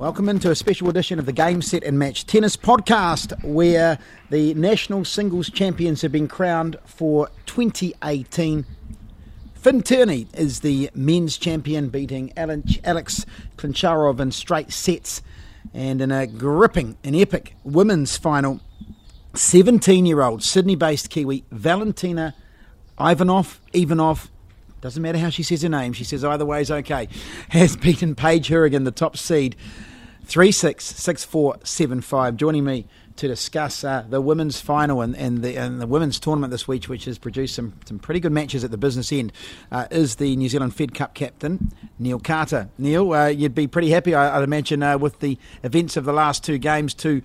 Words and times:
Welcome 0.00 0.30
into 0.30 0.50
a 0.50 0.54
special 0.54 0.88
edition 0.88 1.18
of 1.18 1.26
the 1.26 1.32
Game 1.32 1.60
Set 1.60 1.84
and 1.84 1.98
Match 1.98 2.24
Tennis 2.24 2.56
podcast, 2.56 3.44
where 3.44 3.98
the 4.30 4.54
national 4.54 5.04
singles 5.04 5.50
champions 5.50 6.00
have 6.00 6.10
been 6.10 6.26
crowned 6.26 6.78
for 6.86 7.28
2018. 7.44 8.64
Finn 9.52 9.82
Tierney 9.82 10.26
is 10.32 10.60
the 10.60 10.88
men's 10.94 11.36
champion, 11.36 11.90
beating 11.90 12.32
Alex 12.34 13.26
Klintcharov 13.58 14.20
in 14.20 14.32
straight 14.32 14.72
sets. 14.72 15.20
And 15.74 16.00
in 16.00 16.10
a 16.10 16.26
gripping 16.26 16.96
and 17.04 17.14
epic 17.14 17.54
women's 17.62 18.16
final, 18.16 18.60
17 19.34 20.06
year 20.06 20.22
old 20.22 20.42
Sydney 20.42 20.76
based 20.76 21.10
Kiwi 21.10 21.44
Valentina 21.50 22.34
Ivanov, 22.98 23.60
Ivanov, 23.74 24.30
doesn't 24.80 25.02
matter 25.02 25.18
how 25.18 25.28
she 25.28 25.42
says 25.42 25.60
her 25.60 25.68
name, 25.68 25.92
she 25.92 26.04
says 26.04 26.24
either 26.24 26.46
way 26.46 26.62
is 26.62 26.70
okay, 26.70 27.06
has 27.50 27.76
beaten 27.76 28.14
Paige 28.14 28.48
Hourigan, 28.48 28.84
the 28.84 28.90
top 28.90 29.18
seed, 29.18 29.56
366475. 30.26 32.36
Joining 32.36 32.64
me 32.64 32.86
to 33.16 33.28
discuss 33.28 33.84
uh, 33.84 34.04
the 34.08 34.20
women's 34.20 34.60
final 34.60 35.02
and, 35.02 35.14
and, 35.14 35.42
the, 35.42 35.56
and 35.56 35.80
the 35.80 35.86
women's 35.86 36.18
tournament 36.18 36.50
this 36.50 36.66
week, 36.66 36.84
which 36.84 37.04
has 37.04 37.18
produced 37.18 37.54
some, 37.54 37.74
some 37.84 37.98
pretty 37.98 38.18
good 38.18 38.32
matches 38.32 38.64
at 38.64 38.70
the 38.70 38.78
business 38.78 39.12
end, 39.12 39.30
uh, 39.70 39.86
is 39.90 40.16
the 40.16 40.34
New 40.36 40.48
Zealand 40.48 40.74
Fed 40.74 40.94
Cup 40.94 41.12
captain, 41.12 41.70
Neil 41.98 42.18
Carter. 42.18 42.70
Neil, 42.78 43.12
uh, 43.12 43.26
you'd 43.26 43.54
be 43.54 43.66
pretty 43.66 43.90
happy, 43.90 44.14
I, 44.14 44.38
would 44.38 44.44
imagine, 44.44 44.82
uh, 44.82 44.96
with 44.96 45.20
the 45.20 45.36
events 45.62 45.98
of 45.98 46.04
the 46.04 46.14
last 46.14 46.42
two 46.42 46.56
games, 46.56 46.94
two 46.94 47.20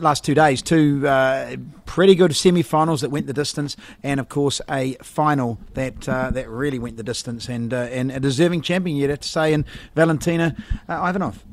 last 0.00 0.24
two 0.24 0.34
days, 0.34 0.62
two 0.62 1.06
uh, 1.06 1.56
pretty 1.86 2.14
good 2.14 2.34
semi-finals 2.34 3.00
that 3.00 3.10
went 3.10 3.26
the 3.26 3.32
distance, 3.32 3.76
and 4.02 4.20
of 4.20 4.28
course 4.28 4.60
a 4.68 4.94
final 5.02 5.58
that 5.74 6.08
uh, 6.08 6.30
that 6.30 6.48
really 6.48 6.78
went 6.78 6.96
the 6.96 7.02
distance, 7.02 7.48
and 7.48 7.72
uh, 7.74 7.88
and 7.90 8.10
a 8.10 8.20
deserving 8.20 8.62
champion 8.62 8.96
you'd 8.96 9.10
have 9.10 9.20
to 9.20 9.28
say 9.28 9.52
in 9.52 9.64
Valentina 9.94 10.54
uh, 10.88 11.06
Ivanov. 11.08 11.44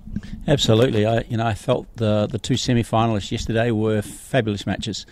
Absolutely, 0.47 1.05
I 1.05 1.21
you 1.29 1.37
know 1.37 1.45
I 1.45 1.53
felt 1.53 1.87
the 1.97 2.27
the 2.27 2.39
two 2.39 2.57
semi-finalists 2.57 3.31
yesterday 3.31 3.71
were 3.71 4.01
fabulous 4.01 4.65
matches. 4.65 5.05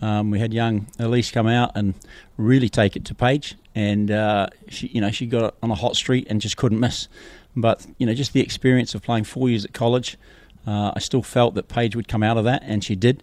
Um, 0.00 0.30
we 0.30 0.38
had 0.38 0.54
young 0.54 0.86
Elise 0.98 1.30
come 1.30 1.48
out 1.48 1.72
and 1.74 1.94
really 2.36 2.68
take 2.68 2.94
it 2.94 3.04
to 3.06 3.14
Paige, 3.14 3.56
and 3.74 4.10
uh, 4.10 4.48
she 4.68 4.88
you 4.88 5.00
know 5.00 5.10
she 5.10 5.26
got 5.26 5.54
on 5.62 5.70
a 5.70 5.74
hot 5.74 5.96
streak 5.96 6.26
and 6.30 6.40
just 6.40 6.56
couldn't 6.56 6.80
miss. 6.80 7.08
But 7.56 7.86
you 7.98 8.06
know 8.06 8.14
just 8.14 8.32
the 8.32 8.40
experience 8.40 8.94
of 8.94 9.02
playing 9.02 9.24
four 9.24 9.48
years 9.48 9.64
at 9.64 9.72
college, 9.72 10.16
uh, 10.68 10.92
I 10.94 10.98
still 10.98 11.22
felt 11.22 11.54
that 11.54 11.68
Paige 11.68 11.96
would 11.96 12.08
come 12.08 12.22
out 12.22 12.36
of 12.36 12.44
that, 12.44 12.62
and 12.62 12.84
she 12.84 12.94
did, 12.94 13.22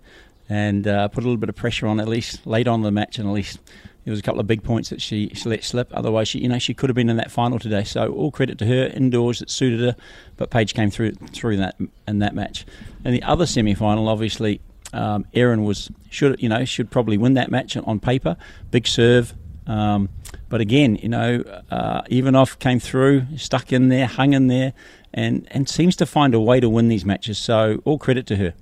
and 0.50 0.88
uh, 0.88 1.08
put 1.10 1.24
a 1.24 1.28
little 1.28 1.38
bit 1.38 1.50
of 1.50 1.56
pressure 1.56 1.86
on 1.86 2.00
Elise 2.00 2.40
late 2.44 2.68
on 2.68 2.80
in 2.80 2.84
the 2.84 2.92
match, 2.92 3.20
and 3.20 3.30
Elise 3.30 3.60
there 4.04 4.12
was 4.12 4.20
a 4.20 4.24
couple 4.24 4.40
of 4.40 4.48
big 4.48 4.64
points 4.64 4.90
that 4.90 5.02
she, 5.02 5.30
she 5.34 5.50
let 5.50 5.64
slip. 5.64 5.90
Otherwise, 5.92 6.28
she 6.28 6.40
you 6.40 6.48
know 6.48 6.58
she 6.58 6.74
could 6.74 6.90
have 6.90 6.96
been 6.96 7.10
in 7.10 7.18
that 7.18 7.30
final 7.30 7.60
today. 7.60 7.84
So 7.84 8.12
all 8.14 8.32
credit 8.32 8.58
to 8.60 8.66
her 8.66 8.88
indoors. 8.88 9.44
It 9.44 9.52
suited 9.52 9.80
her, 9.80 9.96
but 10.38 10.50
Paige 10.50 10.74
came 10.74 10.90
through 10.90 11.12
through 11.34 11.58
that 11.58 11.76
in 12.08 12.18
that 12.20 12.34
match. 12.34 12.66
And 13.04 13.14
the 13.14 13.22
other 13.22 13.46
semi 13.46 13.76
final, 13.76 14.10
obviously, 14.10 14.60
um, 14.92 15.26
Erin 15.36 15.64
was 15.64 15.92
should 16.10 16.42
you 16.42 16.50
know 16.50 16.66
should 16.66 16.90
probably 16.90 17.18
win 17.18 17.36
that 17.36 17.52
match 17.52 17.78
on 17.78 18.00
paper. 18.00 18.38
Big 18.72 18.88
serve. 18.88 19.36
Um, 19.68 20.10
but 20.50 20.62
again, 20.62 20.96
you 20.96 21.10
know, 21.10 21.44
uh, 21.72 22.02
Ivanov 22.08 22.60
came 22.60 22.80
through, 22.80 23.26
stuck 23.38 23.74
in 23.74 23.90
there, 23.90 24.06
hung 24.06 24.34
in 24.34 24.46
there, 24.46 24.74
and, 25.16 25.48
and 25.50 25.68
seems 25.68 25.96
to 25.96 26.06
find 26.06 26.36
a 26.36 26.40
way 26.40 26.60
to 26.60 26.70
win 26.70 26.90
these 26.90 27.06
matches. 27.06 27.40
So 27.40 27.82
all 27.86 27.98
credit 27.98 28.28
to 28.28 28.36
her. 28.36 28.54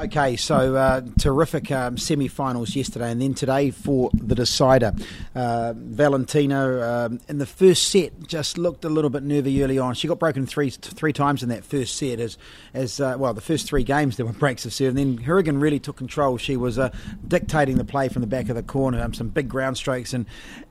Okay, 0.00 0.36
so 0.36 0.76
uh, 0.76 1.00
terrific 1.18 1.72
um, 1.72 1.98
semi-finals 1.98 2.76
yesterday, 2.76 3.10
and 3.10 3.20
then 3.20 3.34
today 3.34 3.72
for 3.72 4.10
the 4.14 4.36
decider. 4.36 4.92
Uh, 5.34 5.72
Valentina 5.76 6.80
um, 6.80 7.20
in 7.28 7.38
the 7.38 7.46
first 7.46 7.88
set 7.88 8.12
just 8.24 8.58
looked 8.58 8.84
a 8.84 8.88
little 8.88 9.10
bit 9.10 9.24
nervy 9.24 9.60
early 9.60 9.76
on. 9.76 9.94
She 9.94 10.06
got 10.06 10.20
broken 10.20 10.46
three 10.46 10.70
three 10.70 11.12
times 11.12 11.42
in 11.42 11.48
that 11.48 11.64
first 11.64 11.96
set, 11.96 12.20
as 12.20 12.38
as 12.74 13.00
uh, 13.00 13.16
well. 13.18 13.34
The 13.34 13.40
first 13.40 13.66
three 13.66 13.82
games 13.82 14.16
there 14.16 14.24
were 14.24 14.32
breaks 14.32 14.64
of 14.64 14.72
serve, 14.72 14.96
and 14.96 14.98
then 14.98 15.24
Hourigan 15.24 15.58
really 15.58 15.80
took 15.80 15.96
control. 15.96 16.38
She 16.38 16.56
was 16.56 16.78
uh, 16.78 16.90
dictating 17.26 17.76
the 17.76 17.84
play 17.84 18.08
from 18.08 18.20
the 18.20 18.28
back 18.28 18.48
of 18.50 18.54
the 18.54 18.62
corner, 18.62 19.02
um, 19.02 19.14
some 19.14 19.30
big 19.30 19.48
ground 19.48 19.78
strokes, 19.78 20.14
and 20.14 20.26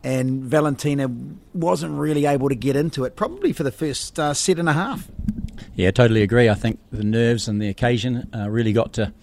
and 0.06 0.44
Valentina 0.44 1.12
wasn't 1.54 2.00
really 2.00 2.28
able 2.28 2.48
to 2.48 2.56
get 2.56 2.78
into 2.78 3.04
it, 3.04 3.18
probably 3.18 3.52
for 3.52 3.64
the 3.64 3.74
first 3.74 4.18
uh, 4.18 4.34
set 4.34 4.58
and 4.58 4.70
a 4.70 4.74
half. 4.74 5.12
Yeah, 5.78 5.92
totally 5.92 6.24
agree. 6.24 6.50
I 6.50 6.56
think 6.56 6.80
the 6.92 7.04
nerves 7.04 7.48
and 7.48 7.62
the 7.62 7.70
occasion 7.70 8.28
uh, 8.36 8.50
really 8.50 8.74
got 8.74 8.94
to 8.94 9.14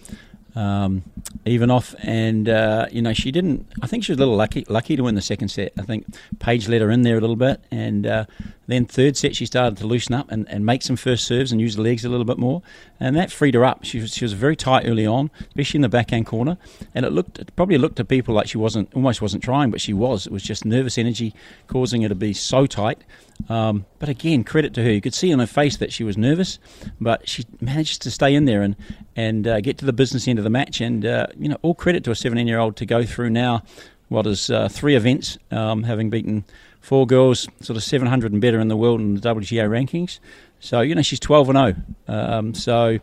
um, 0.55 1.03
Ivanov, 1.45 1.95
and 1.99 2.47
uh, 2.47 2.87
you 2.91 3.01
know 3.01 3.13
she 3.13 3.31
didn't. 3.31 3.67
I 3.81 3.87
think 3.87 4.03
she 4.03 4.11
was 4.11 4.17
a 4.17 4.19
little 4.19 4.35
lucky 4.35 4.65
lucky 4.69 4.95
to 4.95 5.03
win 5.03 5.15
the 5.15 5.21
second 5.21 5.49
set. 5.49 5.73
I 5.77 5.83
think 5.83 6.05
Paige 6.39 6.67
let 6.69 6.81
her 6.81 6.89
in 6.89 7.03
there 7.03 7.17
a 7.17 7.21
little 7.21 7.35
bit, 7.35 7.61
and 7.71 8.07
uh, 8.07 8.25
then 8.67 8.85
third 8.85 9.17
set 9.17 9.35
she 9.35 9.45
started 9.45 9.77
to 9.77 9.87
loosen 9.87 10.15
up 10.15 10.31
and, 10.31 10.49
and 10.49 10.65
make 10.65 10.81
some 10.81 10.95
first 10.95 11.25
serves 11.25 11.51
and 11.51 11.61
use 11.61 11.75
the 11.75 11.81
legs 11.81 12.05
a 12.05 12.09
little 12.09 12.25
bit 12.25 12.37
more, 12.37 12.61
and 12.99 13.15
that 13.15 13.31
freed 13.31 13.53
her 13.53 13.65
up. 13.65 13.83
She 13.83 13.99
was, 13.99 14.13
she 14.13 14.25
was 14.25 14.33
very 14.33 14.55
tight 14.55 14.87
early 14.87 15.05
on, 15.05 15.29
especially 15.47 15.79
in 15.79 15.81
the 15.81 15.89
backhand 15.89 16.25
corner, 16.25 16.57
and 16.93 17.05
it 17.05 17.11
looked 17.11 17.37
it 17.39 17.55
probably 17.55 17.77
looked 17.77 17.97
to 17.97 18.05
people 18.05 18.33
like 18.33 18.47
she 18.47 18.57
wasn't 18.57 18.93
almost 18.93 19.21
wasn't 19.21 19.43
trying, 19.43 19.71
but 19.71 19.81
she 19.81 19.93
was. 19.93 20.25
It 20.25 20.31
was 20.31 20.43
just 20.43 20.65
nervous 20.65 20.97
energy 20.97 21.33
causing 21.67 22.01
her 22.03 22.09
to 22.09 22.15
be 22.15 22.33
so 22.33 22.65
tight. 22.65 23.03
Um, 23.49 23.85
but 23.99 24.09
again, 24.09 24.43
credit 24.43 24.73
to 24.75 24.83
her. 24.83 24.91
You 24.91 25.01
could 25.01 25.13
see 25.13 25.31
on 25.33 25.39
her 25.39 25.47
face 25.47 25.77
that 25.77 25.91
she 25.91 26.03
was 26.03 26.17
nervous, 26.17 26.57
but 27.01 27.27
she 27.27 27.45
managed 27.59 28.01
to 28.03 28.11
stay 28.11 28.33
in 28.33 28.45
there 28.45 28.61
and 28.61 28.75
and 29.15 29.47
uh, 29.47 29.61
get 29.61 29.77
to 29.79 29.85
the 29.85 29.93
business 29.93 30.27
end 30.27 30.39
of 30.39 30.43
the 30.43 30.49
match. 30.49 30.81
And 30.81 31.05
uh, 31.15 31.27
you 31.37 31.49
know, 31.49 31.57
all 31.61 31.75
credit 31.75 32.03
to 32.03 32.11
a 32.11 32.15
17 32.15 32.47
year 32.47 32.59
old 32.59 32.75
to 32.77 32.85
go 32.85 33.03
through 33.03 33.29
now 33.29 33.63
what 34.09 34.27
is 34.27 34.49
uh, 34.49 34.69
three 34.69 34.95
events, 34.95 35.37
um, 35.51 35.83
having 35.83 36.09
beaten 36.09 36.45
four 36.79 37.07
girls, 37.07 37.47
sort 37.61 37.75
of 37.75 37.83
700 37.83 38.31
and 38.31 38.39
better 38.41 38.59
in 38.59 38.67
the 38.67 38.77
world 38.77 38.99
in 38.99 39.15
the 39.15 39.21
WTA 39.21 39.67
rankings. 39.67 40.19
So 40.59 40.81
you 40.81 40.95
know, 40.95 41.01
she's 41.01 41.19
12 41.19 41.49
and 41.49 41.75
0. 42.07 42.17
Um, 42.19 42.53
so 42.53 42.99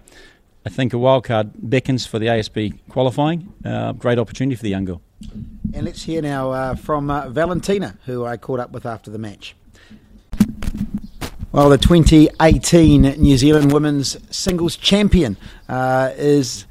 I 0.64 0.68
think 0.68 0.92
a 0.92 0.98
wild 0.98 1.24
card 1.24 1.50
beckons 1.56 2.06
for 2.06 2.18
the 2.18 2.26
ASB 2.26 2.78
qualifying. 2.88 3.52
Uh, 3.64 3.92
great 3.92 4.18
opportunity 4.18 4.54
for 4.54 4.62
the 4.62 4.70
young 4.70 4.84
girl. 4.84 5.02
And 5.74 5.84
let's 5.84 6.02
hear 6.02 6.22
now 6.22 6.50
uh, 6.50 6.74
from 6.74 7.10
uh, 7.10 7.28
Valentina, 7.28 7.96
who 8.06 8.24
I 8.24 8.36
caught 8.36 8.60
up 8.60 8.72
with 8.72 8.86
after 8.86 9.10
the 9.10 9.18
match. 9.18 9.56
Well, 11.52 11.68
the 11.68 11.78
2018 11.78 13.02
New 13.02 13.36
Zealand 13.36 13.72
Women's 13.72 14.16
Singles 14.34 14.76
Champion 14.76 15.36
uh, 15.68 16.10
is 16.16 16.64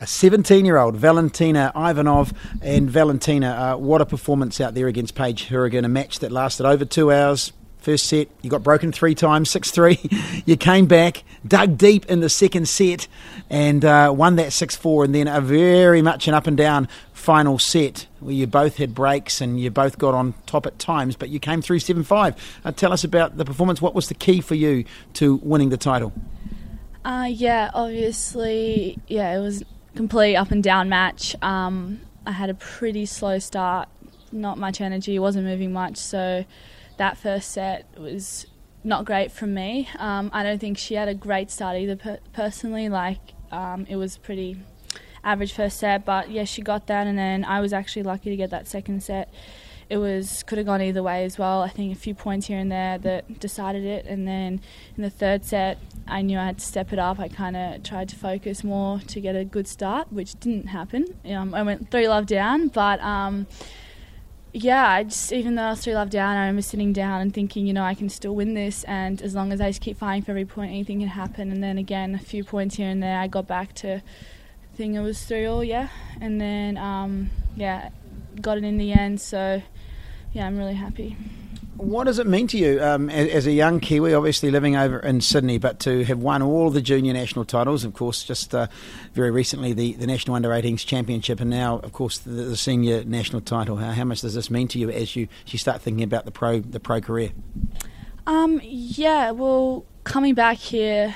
a 0.00 0.06
17 0.06 0.64
year 0.64 0.76
old, 0.76 0.96
Valentina 0.96 1.72
Ivanov. 1.74 2.32
And 2.62 2.90
Valentina, 2.90 3.48
uh, 3.50 3.76
what 3.76 4.00
a 4.00 4.06
performance 4.06 4.60
out 4.60 4.74
there 4.74 4.86
against 4.86 5.14
Paige 5.14 5.46
Hourigan, 5.46 5.84
a 5.84 5.88
match 5.88 6.20
that 6.20 6.32
lasted 6.32 6.66
over 6.66 6.84
two 6.84 7.12
hours. 7.12 7.52
First 7.78 8.06
set, 8.06 8.28
you 8.42 8.50
got 8.50 8.62
broken 8.62 8.90
three 8.90 9.14
times, 9.14 9.50
6 9.52 9.70
3. 9.70 9.98
you 10.44 10.56
came 10.56 10.86
back, 10.86 11.22
dug 11.46 11.78
deep 11.78 12.06
in 12.06 12.20
the 12.20 12.28
second 12.28 12.68
set, 12.68 13.06
and 13.48 13.84
uh, 13.84 14.12
won 14.14 14.36
that 14.36 14.52
6 14.52 14.76
4. 14.76 15.04
And 15.04 15.14
then 15.14 15.28
a 15.28 15.40
very 15.40 16.02
much 16.02 16.28
an 16.28 16.34
up 16.34 16.46
and 16.46 16.56
down 16.56 16.88
final 17.12 17.58
set 17.58 18.06
where 18.20 18.34
you 18.34 18.46
both 18.46 18.76
had 18.76 18.94
breaks 18.94 19.40
and 19.40 19.60
you 19.60 19.70
both 19.70 19.98
got 19.98 20.14
on 20.14 20.34
top 20.46 20.66
at 20.66 20.78
times, 20.78 21.14
but 21.16 21.28
you 21.28 21.38
came 21.38 21.62
through 21.62 21.78
7 21.78 22.02
5. 22.02 22.60
Uh, 22.64 22.72
tell 22.72 22.92
us 22.92 23.04
about 23.04 23.36
the 23.36 23.44
performance. 23.44 23.80
What 23.80 23.94
was 23.94 24.08
the 24.08 24.14
key 24.14 24.40
for 24.40 24.54
you 24.54 24.84
to 25.14 25.36
winning 25.36 25.68
the 25.70 25.76
title? 25.76 26.12
Uh, 27.04 27.28
yeah, 27.30 27.70
obviously, 27.72 28.98
yeah, 29.06 29.34
it 29.36 29.40
was 29.40 29.62
complete 29.98 30.36
up 30.36 30.52
and 30.52 30.62
down 30.62 30.88
match. 30.88 31.34
Um, 31.42 32.00
I 32.24 32.30
had 32.30 32.50
a 32.50 32.54
pretty 32.54 33.04
slow 33.04 33.40
start, 33.40 33.88
not 34.30 34.56
much 34.56 34.80
energy, 34.80 35.18
wasn't 35.18 35.44
moving 35.44 35.72
much, 35.72 35.96
so 35.96 36.44
that 36.98 37.18
first 37.18 37.50
set 37.50 37.84
was 37.98 38.46
not 38.84 39.04
great 39.04 39.32
from 39.32 39.54
me. 39.54 39.88
Um, 39.98 40.30
I 40.32 40.44
don't 40.44 40.60
think 40.60 40.78
she 40.78 40.94
had 40.94 41.08
a 41.08 41.14
great 41.14 41.50
start 41.50 41.76
either, 41.78 41.96
per- 41.96 42.20
personally. 42.32 42.88
Like, 42.88 43.18
um, 43.50 43.86
it 43.88 43.96
was 43.96 44.18
pretty 44.18 44.60
average 45.24 45.52
first 45.52 45.78
set, 45.80 46.04
but 46.04 46.30
yeah, 46.30 46.44
she 46.44 46.62
got 46.62 46.86
that, 46.86 47.08
and 47.08 47.18
then 47.18 47.44
I 47.44 47.60
was 47.60 47.72
actually 47.72 48.04
lucky 48.04 48.30
to 48.30 48.36
get 48.36 48.50
that 48.50 48.68
second 48.68 49.02
set. 49.02 49.34
It 49.90 49.96
was 49.96 50.42
could 50.42 50.58
have 50.58 50.66
gone 50.66 50.82
either 50.82 51.02
way 51.02 51.24
as 51.24 51.38
well. 51.38 51.62
I 51.62 51.68
think 51.68 51.96
a 51.96 51.98
few 51.98 52.14
points 52.14 52.46
here 52.46 52.58
and 52.58 52.70
there 52.70 52.98
that 52.98 53.40
decided 53.40 53.84
it, 53.84 54.04
and 54.06 54.28
then 54.28 54.60
in 54.96 55.02
the 55.02 55.10
third 55.10 55.44
set, 55.44 55.78
I 56.06 56.22
knew 56.22 56.38
I 56.38 56.44
had 56.46 56.58
to 56.58 56.64
step 56.64 56.92
it 56.92 56.98
up. 56.98 57.18
I 57.18 57.28
kind 57.28 57.56
of 57.56 57.82
tried 57.82 58.08
to 58.10 58.16
focus 58.16 58.62
more 58.62 59.00
to 59.00 59.20
get 59.20 59.34
a 59.34 59.44
good 59.44 59.66
start, 59.66 60.12
which 60.12 60.38
didn't 60.40 60.66
happen. 60.68 61.06
Um, 61.24 61.54
I 61.54 61.62
went 61.62 61.90
three 61.90 62.08
love 62.08 62.26
down, 62.26 62.68
but. 62.68 63.00
Um, 63.00 63.46
yeah, 64.54 64.88
I 64.88 65.04
just 65.04 65.30
even 65.30 65.56
though 65.56 65.64
I 65.64 65.70
was 65.70 65.80
three 65.80 65.94
love 65.94 66.08
down, 66.08 66.36
I 66.36 66.40
remember 66.40 66.62
sitting 66.62 66.92
down 66.94 67.20
and 67.20 67.32
thinking, 67.34 67.66
you 67.66 67.74
know, 67.74 67.84
I 67.84 67.94
can 67.94 68.08
still 68.08 68.34
win 68.34 68.54
this, 68.54 68.82
and 68.84 69.20
as 69.20 69.34
long 69.34 69.52
as 69.52 69.60
I 69.60 69.68
just 69.68 69.82
keep 69.82 69.98
fighting 69.98 70.22
for 70.22 70.30
every 70.32 70.46
point, 70.46 70.70
anything 70.70 71.00
can 71.00 71.08
happen. 71.08 71.52
And 71.52 71.62
then 71.62 71.76
again, 71.76 72.14
a 72.14 72.18
few 72.18 72.44
points 72.44 72.76
here 72.76 72.88
and 72.88 73.02
there, 73.02 73.18
I 73.18 73.26
got 73.26 73.46
back 73.46 73.74
to 73.76 74.02
think 74.78 74.94
it 74.94 75.00
was 75.00 75.22
three 75.24 75.44
all, 75.44 75.64
yeah. 75.64 75.88
And 76.20 76.40
then 76.40 76.78
um, 76.78 77.30
yeah, 77.56 77.90
got 78.40 78.58
it 78.58 78.64
in 78.64 78.78
the 78.78 78.92
end. 78.92 79.20
So 79.20 79.62
yeah, 80.32 80.46
I'm 80.46 80.58
really 80.58 80.74
happy. 80.74 81.16
What 81.76 82.04
does 82.04 82.18
it 82.18 82.26
mean 82.26 82.48
to 82.48 82.58
you 82.58 82.82
um, 82.82 83.08
as, 83.08 83.28
as, 83.28 83.46
a 83.46 83.52
young 83.52 83.78
Kiwi, 83.78 84.12
obviously 84.12 84.50
living 84.50 84.74
over 84.74 84.98
in 84.98 85.20
Sydney, 85.20 85.58
but 85.58 85.78
to 85.80 86.02
have 86.04 86.18
won 86.18 86.42
all 86.42 86.70
the 86.70 86.82
junior 86.82 87.12
national 87.12 87.44
titles, 87.44 87.84
of 87.84 87.94
course, 87.94 88.24
just 88.24 88.52
uh, 88.52 88.66
very 89.14 89.30
recently 89.30 89.72
the, 89.72 89.92
the 89.92 90.06
National 90.06 90.34
Under 90.34 90.48
18s 90.48 90.84
Championship, 90.84 91.40
and 91.40 91.50
now, 91.50 91.78
of 91.78 91.92
course, 91.92 92.18
the, 92.18 92.30
the 92.30 92.56
senior 92.56 93.04
national 93.04 93.42
title. 93.42 93.76
How, 93.76 93.92
how, 93.92 94.02
much 94.02 94.22
does 94.22 94.34
this 94.34 94.50
mean 94.50 94.66
to 94.68 94.78
you 94.78 94.90
as 94.90 95.14
you, 95.14 95.28
you 95.46 95.58
start 95.58 95.80
thinking 95.80 96.02
about 96.02 96.24
the 96.24 96.32
pro 96.32 96.58
the 96.58 96.80
pro 96.80 97.00
career? 97.00 97.30
Um, 98.26 98.60
yeah, 98.64 99.30
well, 99.30 99.86
coming 100.02 100.34
back 100.34 100.56
here 100.56 101.14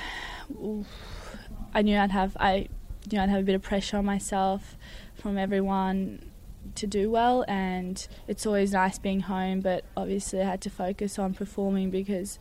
I 1.73 1.81
knew 1.81 1.97
I'd 1.97 2.11
have 2.11 2.37
I 2.39 2.67
knew 3.11 3.19
I'd 3.19 3.29
have 3.29 3.41
a 3.41 3.43
bit 3.43 3.55
of 3.55 3.61
pressure 3.61 3.97
on 3.97 4.05
myself 4.05 4.75
from 5.15 5.37
everyone 5.37 6.29
to 6.75 6.87
do 6.87 7.09
well, 7.09 7.45
and 7.47 8.07
it's 8.27 8.45
always 8.45 8.73
nice 8.73 8.97
being 8.99 9.21
home. 9.21 9.61
But 9.61 9.83
obviously, 9.95 10.41
I 10.41 10.45
had 10.45 10.61
to 10.61 10.69
focus 10.69 11.19
on 11.19 11.33
performing 11.33 11.89
because 11.89 12.39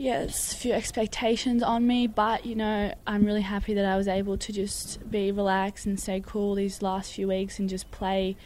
a 0.00 0.28
few 0.28 0.72
expectations 0.72 1.62
on 1.62 1.86
me, 1.86 2.06
but 2.06 2.46
you 2.46 2.54
know, 2.54 2.94
I'm 3.06 3.24
really 3.24 3.42
happy 3.42 3.74
that 3.74 3.84
I 3.84 3.96
was 3.96 4.06
able 4.08 4.36
to 4.38 4.52
just 4.52 5.10
be 5.10 5.32
relaxed 5.32 5.86
and 5.86 5.98
stay 5.98 6.22
cool 6.24 6.54
these 6.54 6.82
last 6.82 7.12
few 7.12 7.28
weeks 7.28 7.58
and 7.58 7.68
just 7.68 7.90
play 7.90 8.36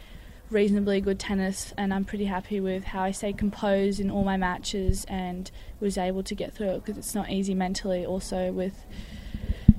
reasonably 0.51 1.01
good 1.01 1.19
tennis. 1.19 1.75
And 1.77 1.93
I'm 1.93 2.05
pretty 2.05 2.25
happy 2.25 2.61
with 2.61 2.85
how 2.85 3.03
I 3.03 3.11
stayed 3.11 3.37
composed 3.37 4.01
in 4.01 4.11
all 4.11 4.25
my 4.25 4.37
matches 4.37 5.05
and 5.09 5.51
was 5.81 5.99
able 5.99 6.23
to 6.23 6.35
get 6.35 6.55
through 6.55 6.71
it 6.71 6.85
because 6.85 6.97
it's 6.97 7.15
not 7.15 7.31
easy 7.31 7.55
mentally, 7.55 8.07
also 8.07 8.53
with 8.53 8.85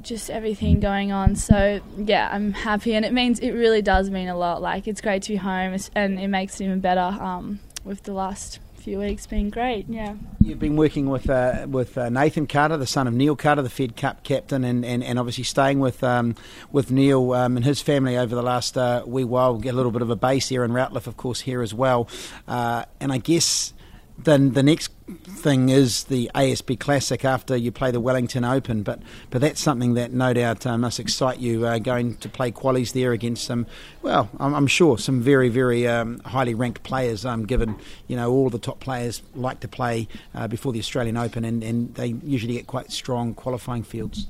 just 0.03 0.29
everything 0.29 0.79
going 0.79 1.11
on. 1.11 1.35
So 1.35 1.81
yeah, 1.97 2.29
I'm 2.31 2.53
happy, 2.53 2.93
and 2.95 3.05
it 3.05 3.13
means 3.13 3.39
it 3.39 3.51
really 3.51 3.81
does 3.81 4.09
mean 4.09 4.27
a 4.27 4.37
lot. 4.37 4.61
Like 4.61 4.87
it's 4.87 5.01
great 5.01 5.23
to 5.23 5.29
be 5.29 5.37
home, 5.37 5.75
and 5.95 6.19
it 6.19 6.27
makes 6.27 6.59
it 6.59 6.65
even 6.65 6.79
better 6.79 7.01
um, 7.01 7.59
with 7.83 8.03
the 8.03 8.13
last 8.13 8.59
few 8.83 8.99
weeks 8.99 9.25
being 9.25 9.49
great. 9.49 9.85
Yeah. 9.87 10.15
You've 10.41 10.59
been 10.59 10.75
working 10.75 11.07
with 11.07 11.29
uh, 11.29 11.65
with 11.69 11.97
uh, 11.97 12.09
Nathan 12.09 12.47
Carter, 12.47 12.75
the 12.75 12.85
son 12.85 13.07
of 13.07 13.13
Neil 13.13 13.35
Carter, 13.35 13.61
the 13.61 13.69
Fed 13.69 13.95
Cup 13.95 14.23
captain, 14.23 14.63
and, 14.65 14.83
and, 14.83 15.03
and 15.03 15.17
obviously 15.17 15.45
staying 15.45 15.79
with 15.79 16.03
um, 16.03 16.35
with 16.71 16.91
Neil 16.91 17.31
um, 17.33 17.55
and 17.55 17.65
his 17.65 17.81
family 17.81 18.17
over 18.17 18.35
the 18.35 18.43
last 18.43 18.77
uh, 18.77 19.03
wee 19.05 19.23
while. 19.23 19.57
Get 19.57 19.73
a 19.73 19.77
little 19.77 19.91
bit 19.91 20.01
of 20.01 20.09
a 20.09 20.15
base 20.15 20.49
here 20.49 20.63
in 20.63 20.71
Routliffe, 20.71 21.07
of 21.07 21.15
course, 21.15 21.41
here 21.41 21.61
as 21.61 21.73
well. 21.73 22.09
Uh, 22.47 22.83
and 22.99 23.13
I 23.13 23.19
guess 23.19 23.73
then 24.17 24.53
the 24.53 24.63
next 24.63 24.91
thing 25.23 25.69
is 25.69 26.05
the 26.05 26.29
ASB 26.33 26.79
Classic 26.79 27.25
after 27.25 27.55
you 27.55 27.71
play 27.71 27.91
the 27.91 27.99
Wellington 27.99 28.45
Open, 28.45 28.83
but 28.83 28.99
but 29.29 29.41
that's 29.41 29.61
something 29.61 29.95
that 29.95 30.11
no 30.11 30.33
doubt 30.33 30.65
uh, 30.65 30.77
must 30.77 30.99
excite 30.99 31.39
you 31.39 31.65
uh, 31.65 31.79
going 31.79 32.15
to 32.17 32.29
play 32.29 32.51
qualies 32.51 32.93
there 32.93 33.11
against 33.11 33.43
some, 33.43 33.65
well, 34.01 34.29
I'm, 34.39 34.53
I'm 34.53 34.67
sure 34.67 34.97
some 34.97 35.21
very 35.21 35.49
very 35.49 35.87
um, 35.87 36.19
highly 36.25 36.53
ranked 36.53 36.83
players. 36.83 37.25
Um, 37.25 37.45
given 37.45 37.75
you 38.07 38.15
know 38.15 38.31
all 38.31 38.49
the 38.49 38.59
top 38.59 38.79
players 38.79 39.21
like 39.35 39.59
to 39.61 39.67
play 39.67 40.07
uh, 40.35 40.47
before 40.47 40.71
the 40.71 40.79
Australian 40.79 41.17
Open, 41.17 41.43
and, 41.43 41.63
and 41.63 41.93
they 41.95 42.15
usually 42.23 42.53
get 42.53 42.67
quite 42.67 42.91
strong 42.91 43.33
qualifying 43.33 43.83
fields. 43.83 44.27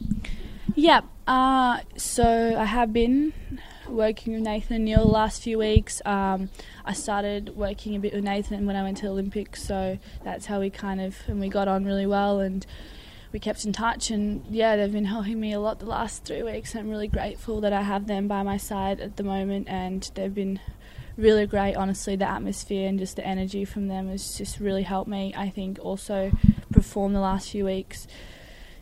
Yeah, 0.75 1.01
uh, 1.27 1.79
so 1.97 2.55
I 2.57 2.65
have 2.65 2.93
been 2.93 3.33
working 3.87 4.33
with 4.33 4.43
Nathan 4.43 4.85
Neil 4.85 5.05
the 5.05 5.11
last 5.11 5.41
few 5.41 5.57
weeks. 5.57 6.01
Um, 6.05 6.49
I 6.85 6.93
started 6.93 7.55
working 7.55 7.95
a 7.95 7.99
bit 7.99 8.13
with 8.13 8.23
Nathan 8.23 8.65
when 8.65 8.75
I 8.75 8.83
went 8.83 8.97
to 8.97 9.03
the 9.03 9.11
Olympics, 9.11 9.63
so 9.63 9.97
that's 10.23 10.45
how 10.45 10.59
we 10.59 10.69
kind 10.69 11.01
of 11.01 11.17
and 11.27 11.39
we 11.39 11.49
got 11.49 11.67
on 11.67 11.85
really 11.85 12.05
well 12.05 12.39
and 12.39 12.65
we 13.31 13.39
kept 13.39 13.65
in 13.65 13.73
touch. 13.73 14.11
And 14.11 14.45
yeah, 14.49 14.75
they've 14.75 14.91
been 14.91 15.05
helping 15.05 15.39
me 15.39 15.53
a 15.53 15.59
lot 15.59 15.79
the 15.79 15.85
last 15.85 16.23
three 16.23 16.43
weeks. 16.43 16.75
I'm 16.75 16.89
really 16.89 17.07
grateful 17.07 17.61
that 17.61 17.73
I 17.73 17.81
have 17.81 18.07
them 18.07 18.27
by 18.27 18.43
my 18.43 18.57
side 18.57 19.01
at 19.01 19.17
the 19.17 19.23
moment, 19.23 19.67
and 19.67 20.09
they've 20.15 20.33
been 20.33 20.59
really 21.17 21.45
great. 21.45 21.75
Honestly, 21.75 22.15
the 22.15 22.29
atmosphere 22.29 22.87
and 22.87 22.99
just 22.99 23.15
the 23.15 23.25
energy 23.25 23.65
from 23.65 23.87
them 23.87 24.07
has 24.09 24.37
just 24.37 24.59
really 24.59 24.83
helped 24.83 25.09
me. 25.09 25.33
I 25.35 25.49
think 25.49 25.79
also 25.81 26.31
perform 26.71 27.13
the 27.13 27.19
last 27.19 27.49
few 27.49 27.65
weeks. 27.65 28.07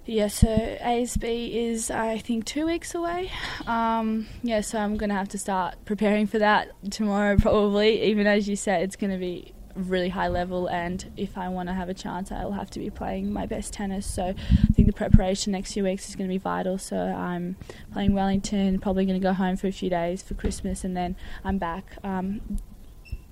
Yeah, 0.05 0.27
so 0.27 0.47
ASB 0.47 1.53
is 1.53 1.91
I 1.91 2.17
think 2.17 2.45
two 2.45 2.65
weeks 2.65 2.95
away. 2.95 3.31
Um, 3.67 4.27
yeah, 4.41 4.61
so 4.61 4.79
I'm 4.79 4.97
gonna 4.97 5.13
have 5.13 5.29
to 5.29 5.37
start 5.37 5.75
preparing 5.85 6.25
for 6.27 6.39
that 6.39 6.71
tomorrow 6.91 7.37
probably. 7.37 8.01
Even 8.03 8.25
as 8.27 8.49
you 8.49 8.55
said, 8.55 8.81
it's 8.81 8.95
gonna 8.95 9.19
be 9.19 9.53
really 9.75 10.09
high 10.09 10.27
level, 10.27 10.67
and 10.67 11.11
if 11.17 11.37
I 11.37 11.49
want 11.49 11.69
to 11.69 11.73
have 11.73 11.89
a 11.89 11.93
chance, 11.93 12.31
I'll 12.31 12.51
have 12.51 12.69
to 12.71 12.79
be 12.79 12.89
playing 12.89 13.31
my 13.31 13.45
best 13.45 13.73
tennis. 13.73 14.05
So 14.05 14.25
I 14.25 14.73
think 14.73 14.87
the 14.87 14.93
preparation 14.93 15.51
next 15.51 15.73
few 15.73 15.83
weeks 15.83 16.09
is 16.09 16.15
going 16.15 16.29
to 16.29 16.33
be 16.33 16.37
vital. 16.37 16.77
So 16.77 16.97
I'm 16.97 17.55
playing 17.93 18.13
Wellington, 18.13 18.79
probably 18.79 19.05
going 19.05 19.19
to 19.19 19.23
go 19.23 19.33
home 19.33 19.57
for 19.57 19.67
a 19.67 19.71
few 19.71 19.89
days 19.89 20.21
for 20.21 20.33
Christmas, 20.33 20.83
and 20.83 20.95
then 20.95 21.15
I'm 21.43 21.57
back 21.57 21.97
um, 22.03 22.59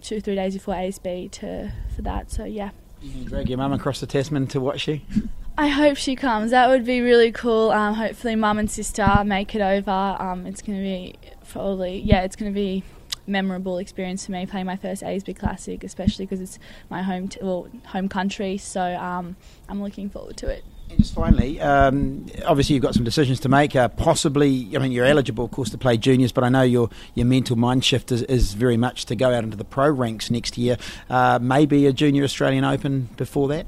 two 0.01 0.17
or 0.17 0.19
three 0.19 0.35
days 0.35 0.53
before 0.53 0.75
ASB 0.75 1.31
to 1.31 1.71
for 1.95 2.01
that. 2.03 2.31
So 2.31 2.45
yeah. 2.45 2.71
You 3.01 3.11
can 3.11 3.23
drag 3.25 3.49
your 3.49 3.57
mum 3.57 3.71
across 3.71 4.01
the 4.01 4.07
Tasman 4.07 4.47
to 4.47 4.59
watch 4.59 4.87
you. 4.87 5.01
I 5.59 5.67
hope 5.67 5.97
she 5.97 6.15
comes. 6.15 6.51
That 6.51 6.69
would 6.69 6.85
be 6.85 7.01
really 7.01 7.33
cool. 7.33 7.71
Um, 7.71 7.93
hopefully, 7.93 8.37
mum 8.37 8.59
and 8.59 8.71
sister 8.71 9.05
make 9.25 9.53
it 9.53 9.59
over. 9.59 9.91
Um, 10.17 10.45
it's 10.45 10.61
going 10.61 10.77
to 10.77 10.81
be 10.81 11.15
probably, 11.49 11.99
yeah, 11.99 12.21
it's 12.21 12.37
going 12.37 12.49
to 12.49 12.55
be 12.55 12.81
memorable 13.27 13.77
experience 13.77 14.25
for 14.25 14.31
me 14.31 14.45
playing 14.45 14.67
my 14.67 14.77
first 14.77 15.03
ASB 15.03 15.37
Classic, 15.37 15.83
especially 15.83 16.25
because 16.25 16.39
it's 16.39 16.59
my 16.89 17.01
home 17.01 17.27
t- 17.27 17.41
well, 17.41 17.67
home 17.87 18.07
country. 18.07 18.57
So 18.57 18.81
um, 18.81 19.35
I'm 19.67 19.83
looking 19.83 20.09
forward 20.09 20.37
to 20.37 20.47
it. 20.47 20.63
And 20.89 20.99
just 20.99 21.13
finally, 21.13 21.59
um, 21.59 22.27
obviously 22.45 22.75
you've 22.75 22.83
got 22.83 22.93
some 22.93 23.03
decisions 23.03 23.41
to 23.41 23.49
make. 23.49 23.75
Uh, 23.75 23.89
possibly, 23.89 24.77
I 24.77 24.79
mean, 24.79 24.93
you're 24.93 25.05
eligible, 25.05 25.43
of 25.43 25.51
course, 25.51 25.71
to 25.71 25.77
play 25.77 25.97
juniors, 25.97 26.31
but 26.31 26.45
I 26.45 26.49
know 26.49 26.63
your 26.63 26.89
your 27.15 27.25
mental 27.25 27.57
mind 27.57 27.83
shift 27.83 28.13
is, 28.13 28.21
is 28.23 28.53
very 28.53 28.77
much 28.77 29.07
to 29.07 29.15
go 29.15 29.33
out 29.33 29.43
into 29.43 29.57
the 29.57 29.65
pro 29.65 29.89
ranks 29.89 30.31
next 30.31 30.57
year. 30.57 30.77
Uh, 31.09 31.37
maybe 31.41 31.85
a 31.85 31.91
junior 31.91 32.23
Australian 32.23 32.63
Open 32.63 33.09
before 33.17 33.49
that. 33.49 33.67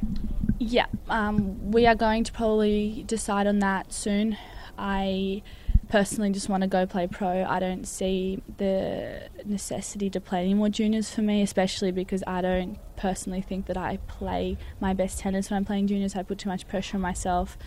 Yeah, 0.64 0.86
um, 1.10 1.72
we 1.72 1.88
are 1.88 1.96
going 1.96 2.24
to 2.24 2.32
probably 2.32 3.04
decide 3.08 3.48
on 3.48 3.58
that 3.60 3.92
soon. 3.92 4.38
I 4.78 5.42
personally 5.90 6.30
just 6.30 6.50
want 6.50 6.62
to 6.62 6.68
go 6.68 6.86
play 6.86 7.08
pro. 7.08 7.44
I 7.46 7.60
don't 7.60 7.88
see 7.88 8.44
the 8.58 9.28
necessity 9.44 10.12
to 10.12 10.20
play 10.22 10.42
any 10.42 10.54
more 10.54 10.70
juniors 10.70 11.10
for 11.10 11.24
me, 11.24 11.42
especially 11.42 11.92
because 11.92 12.24
I 12.28 12.42
don't 12.42 12.78
personally 12.96 13.42
think 13.42 13.66
that 13.66 13.76
I 13.76 13.98
play 14.06 14.56
my 14.80 14.94
best 14.94 15.18
tennis 15.18 15.50
when 15.50 15.58
I'm 15.58 15.66
playing 15.66 15.88
juniors. 15.88 16.16
I 16.16 16.22
put 16.22 16.38
too 16.38 16.50
much 16.50 16.68
pressure 16.68 16.98
on 16.98 17.02
myself. 17.02 17.58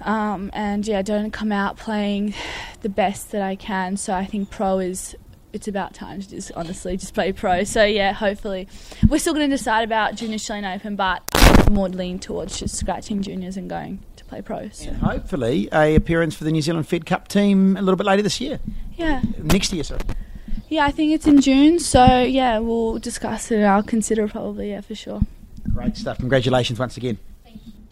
Um, 0.00 0.48
and 0.54 0.86
yeah, 0.86 1.00
I 1.00 1.02
don't 1.02 1.30
come 1.30 1.52
out 1.52 1.76
playing 1.76 2.32
the 2.80 2.88
best 2.88 3.32
that 3.32 3.42
I 3.42 3.54
can. 3.54 3.98
So 3.98 4.14
I 4.14 4.24
think 4.24 4.48
pro 4.48 4.78
is 4.78 5.14
it's 5.52 5.68
about 5.68 5.94
time 5.94 6.20
to 6.20 6.28
just 6.28 6.52
honestly 6.52 6.96
just 6.96 7.14
play 7.14 7.32
pro. 7.32 7.64
So 7.64 7.84
yeah, 7.84 8.12
hopefully 8.12 8.68
we're 9.08 9.18
still 9.18 9.34
going 9.34 9.48
to 9.48 9.56
decide 9.56 9.84
about 9.84 10.14
junior 10.14 10.36
Australian 10.36 10.64
Open, 10.64 10.96
but 10.96 11.22
more 11.70 11.88
lean 11.88 12.18
towards 12.18 12.58
just 12.58 12.76
scratching 12.76 13.22
juniors 13.22 13.56
and 13.56 13.68
going 13.68 14.00
to 14.16 14.24
play 14.24 14.42
pro. 14.42 14.68
So. 14.70 14.88
And 14.88 14.98
hopefully 14.98 15.68
a 15.72 15.94
appearance 15.94 16.34
for 16.34 16.44
the 16.44 16.52
New 16.52 16.62
Zealand 16.62 16.88
Fed 16.88 17.06
Cup 17.06 17.28
team 17.28 17.76
a 17.76 17.82
little 17.82 17.96
bit 17.96 18.06
later 18.06 18.22
this 18.22 18.40
year. 18.40 18.60
Yeah. 18.94 19.22
Next 19.38 19.72
year, 19.72 19.84
sorry. 19.84 20.00
Yeah, 20.68 20.86
I 20.86 20.90
think 20.90 21.12
it's 21.12 21.26
in 21.26 21.40
June. 21.40 21.78
So 21.78 22.22
yeah, 22.22 22.58
we'll 22.58 22.98
discuss 22.98 23.50
it. 23.50 23.62
I'll 23.62 23.82
consider 23.82 24.26
probably 24.28 24.70
yeah 24.70 24.80
for 24.80 24.94
sure. 24.94 25.20
Great 25.74 25.96
stuff. 25.96 26.18
Congratulations 26.18 26.78
once 26.78 26.96
again. 26.96 27.18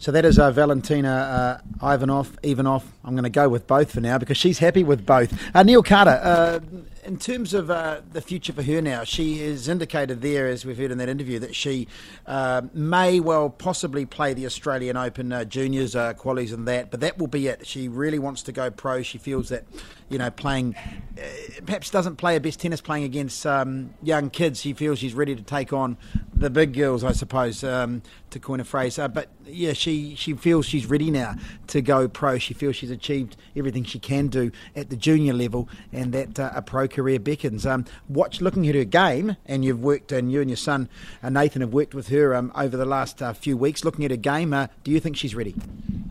So 0.01 0.11
that 0.13 0.25
is 0.25 0.39
uh, 0.39 0.49
Valentina 0.49 1.61
uh, 1.81 1.93
Ivanov, 1.93 2.39
Ivanov. 2.41 2.83
I'm 3.05 3.13
going 3.13 3.23
to 3.23 3.29
go 3.29 3.47
with 3.47 3.67
both 3.67 3.91
for 3.91 4.01
now 4.01 4.17
because 4.17 4.35
she's 4.35 4.57
happy 4.57 4.83
with 4.83 5.05
both. 5.05 5.31
Uh, 5.53 5.61
Neil 5.61 5.83
Carter, 5.83 6.19
uh, 6.23 6.59
in 7.03 7.17
terms 7.17 7.53
of 7.53 7.69
uh, 7.69 8.01
the 8.11 8.21
future 8.21 8.53
for 8.53 8.63
her 8.63 8.81
now, 8.81 9.03
she 9.03 9.39
has 9.39 9.67
indicated 9.67 10.21
there, 10.21 10.47
as 10.47 10.65
we've 10.65 10.77
heard 10.77 10.91
in 10.91 10.97
that 10.99 11.09
interview, 11.09 11.39
that 11.39 11.55
she 11.55 11.87
uh, 12.27 12.61
may 12.73 13.19
well 13.19 13.49
possibly 13.49 14.05
play 14.05 14.33
the 14.33 14.45
Australian 14.45 14.97
Open 14.97 15.31
uh, 15.31 15.43
juniors 15.43 15.95
uh, 15.95 16.13
qualities 16.13 16.51
and 16.51 16.67
that, 16.67 16.91
but 16.91 16.99
that 16.99 17.17
will 17.17 17.27
be 17.27 17.47
it. 17.47 17.65
She 17.65 17.87
really 17.87 18.19
wants 18.19 18.43
to 18.43 18.51
go 18.51 18.69
pro. 18.69 19.01
She 19.01 19.17
feels 19.17 19.49
that, 19.49 19.63
you 20.09 20.17
know, 20.17 20.29
playing, 20.29 20.75
uh, 21.17 21.21
perhaps 21.65 21.89
doesn't 21.89 22.17
play 22.17 22.33
her 22.35 22.39
best 22.39 22.59
tennis 22.59 22.81
playing 22.81 23.03
against 23.03 23.45
um, 23.45 23.93
young 24.03 24.29
kids. 24.29 24.61
She 24.61 24.73
feels 24.73 24.99
she's 24.99 25.13
ready 25.13 25.35
to 25.35 25.43
take 25.43 25.73
on 25.73 25.97
the 26.41 26.49
big 26.49 26.73
girls, 26.73 27.03
I 27.03 27.11
suppose, 27.11 27.63
um, 27.63 28.01
to 28.31 28.39
coin 28.39 28.59
a 28.59 28.63
phrase. 28.63 28.97
Uh, 28.97 29.07
but 29.07 29.29
yeah, 29.45 29.73
she, 29.73 30.15
she 30.15 30.33
feels 30.33 30.65
she's 30.65 30.87
ready 30.87 31.11
now 31.11 31.35
to 31.67 31.81
go 31.81 32.07
pro. 32.07 32.39
She 32.39 32.53
feels 32.53 32.75
she's 32.75 32.89
achieved 32.89 33.37
everything 33.55 33.83
she 33.83 33.99
can 33.99 34.27
do 34.27 34.51
at 34.75 34.89
the 34.89 34.95
junior 34.95 35.33
level 35.33 35.69
and 35.93 36.13
that 36.13 36.39
a 36.39 36.61
pro 36.61 36.87
career 36.87 37.19
beckons. 37.19 37.65
Um, 37.65 37.85
watch 38.09 38.41
looking 38.41 38.67
at 38.67 38.75
her 38.75 38.83
game, 38.83 39.37
and 39.45 39.63
you've 39.63 39.83
worked, 39.83 40.11
and 40.11 40.31
you 40.31 40.41
and 40.41 40.49
your 40.49 40.57
son 40.57 40.89
uh, 41.21 41.29
Nathan 41.29 41.61
have 41.61 41.73
worked 41.73 41.93
with 41.93 42.07
her 42.09 42.35
um, 42.35 42.51
over 42.55 42.75
the 42.75 42.85
last 42.85 43.21
uh, 43.21 43.33
few 43.33 43.55
weeks. 43.55 43.85
Looking 43.85 44.03
at 44.03 44.11
her 44.11 44.17
game, 44.17 44.53
uh, 44.53 44.67
do 44.83 44.91
you 44.91 44.99
think 44.99 45.17
she's 45.17 45.35
ready? 45.35 45.55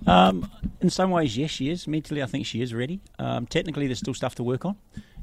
Um, 0.07 0.51
in 0.81 0.91
some 0.91 1.11
ways, 1.11 1.37
yes, 1.37 1.51
she 1.51 1.71
is. 1.71 1.89
Mentally, 1.89 2.23
I 2.23 2.27
think 2.27 2.47
she 2.47 2.63
is 2.63 2.73
ready. 2.73 3.01
Um, 3.19 3.47
technically, 3.47 3.87
there's 3.87 3.99
still 3.99 4.15
stuff 4.15 4.37
to 4.37 4.43
work 4.43 4.65
on. 4.65 4.77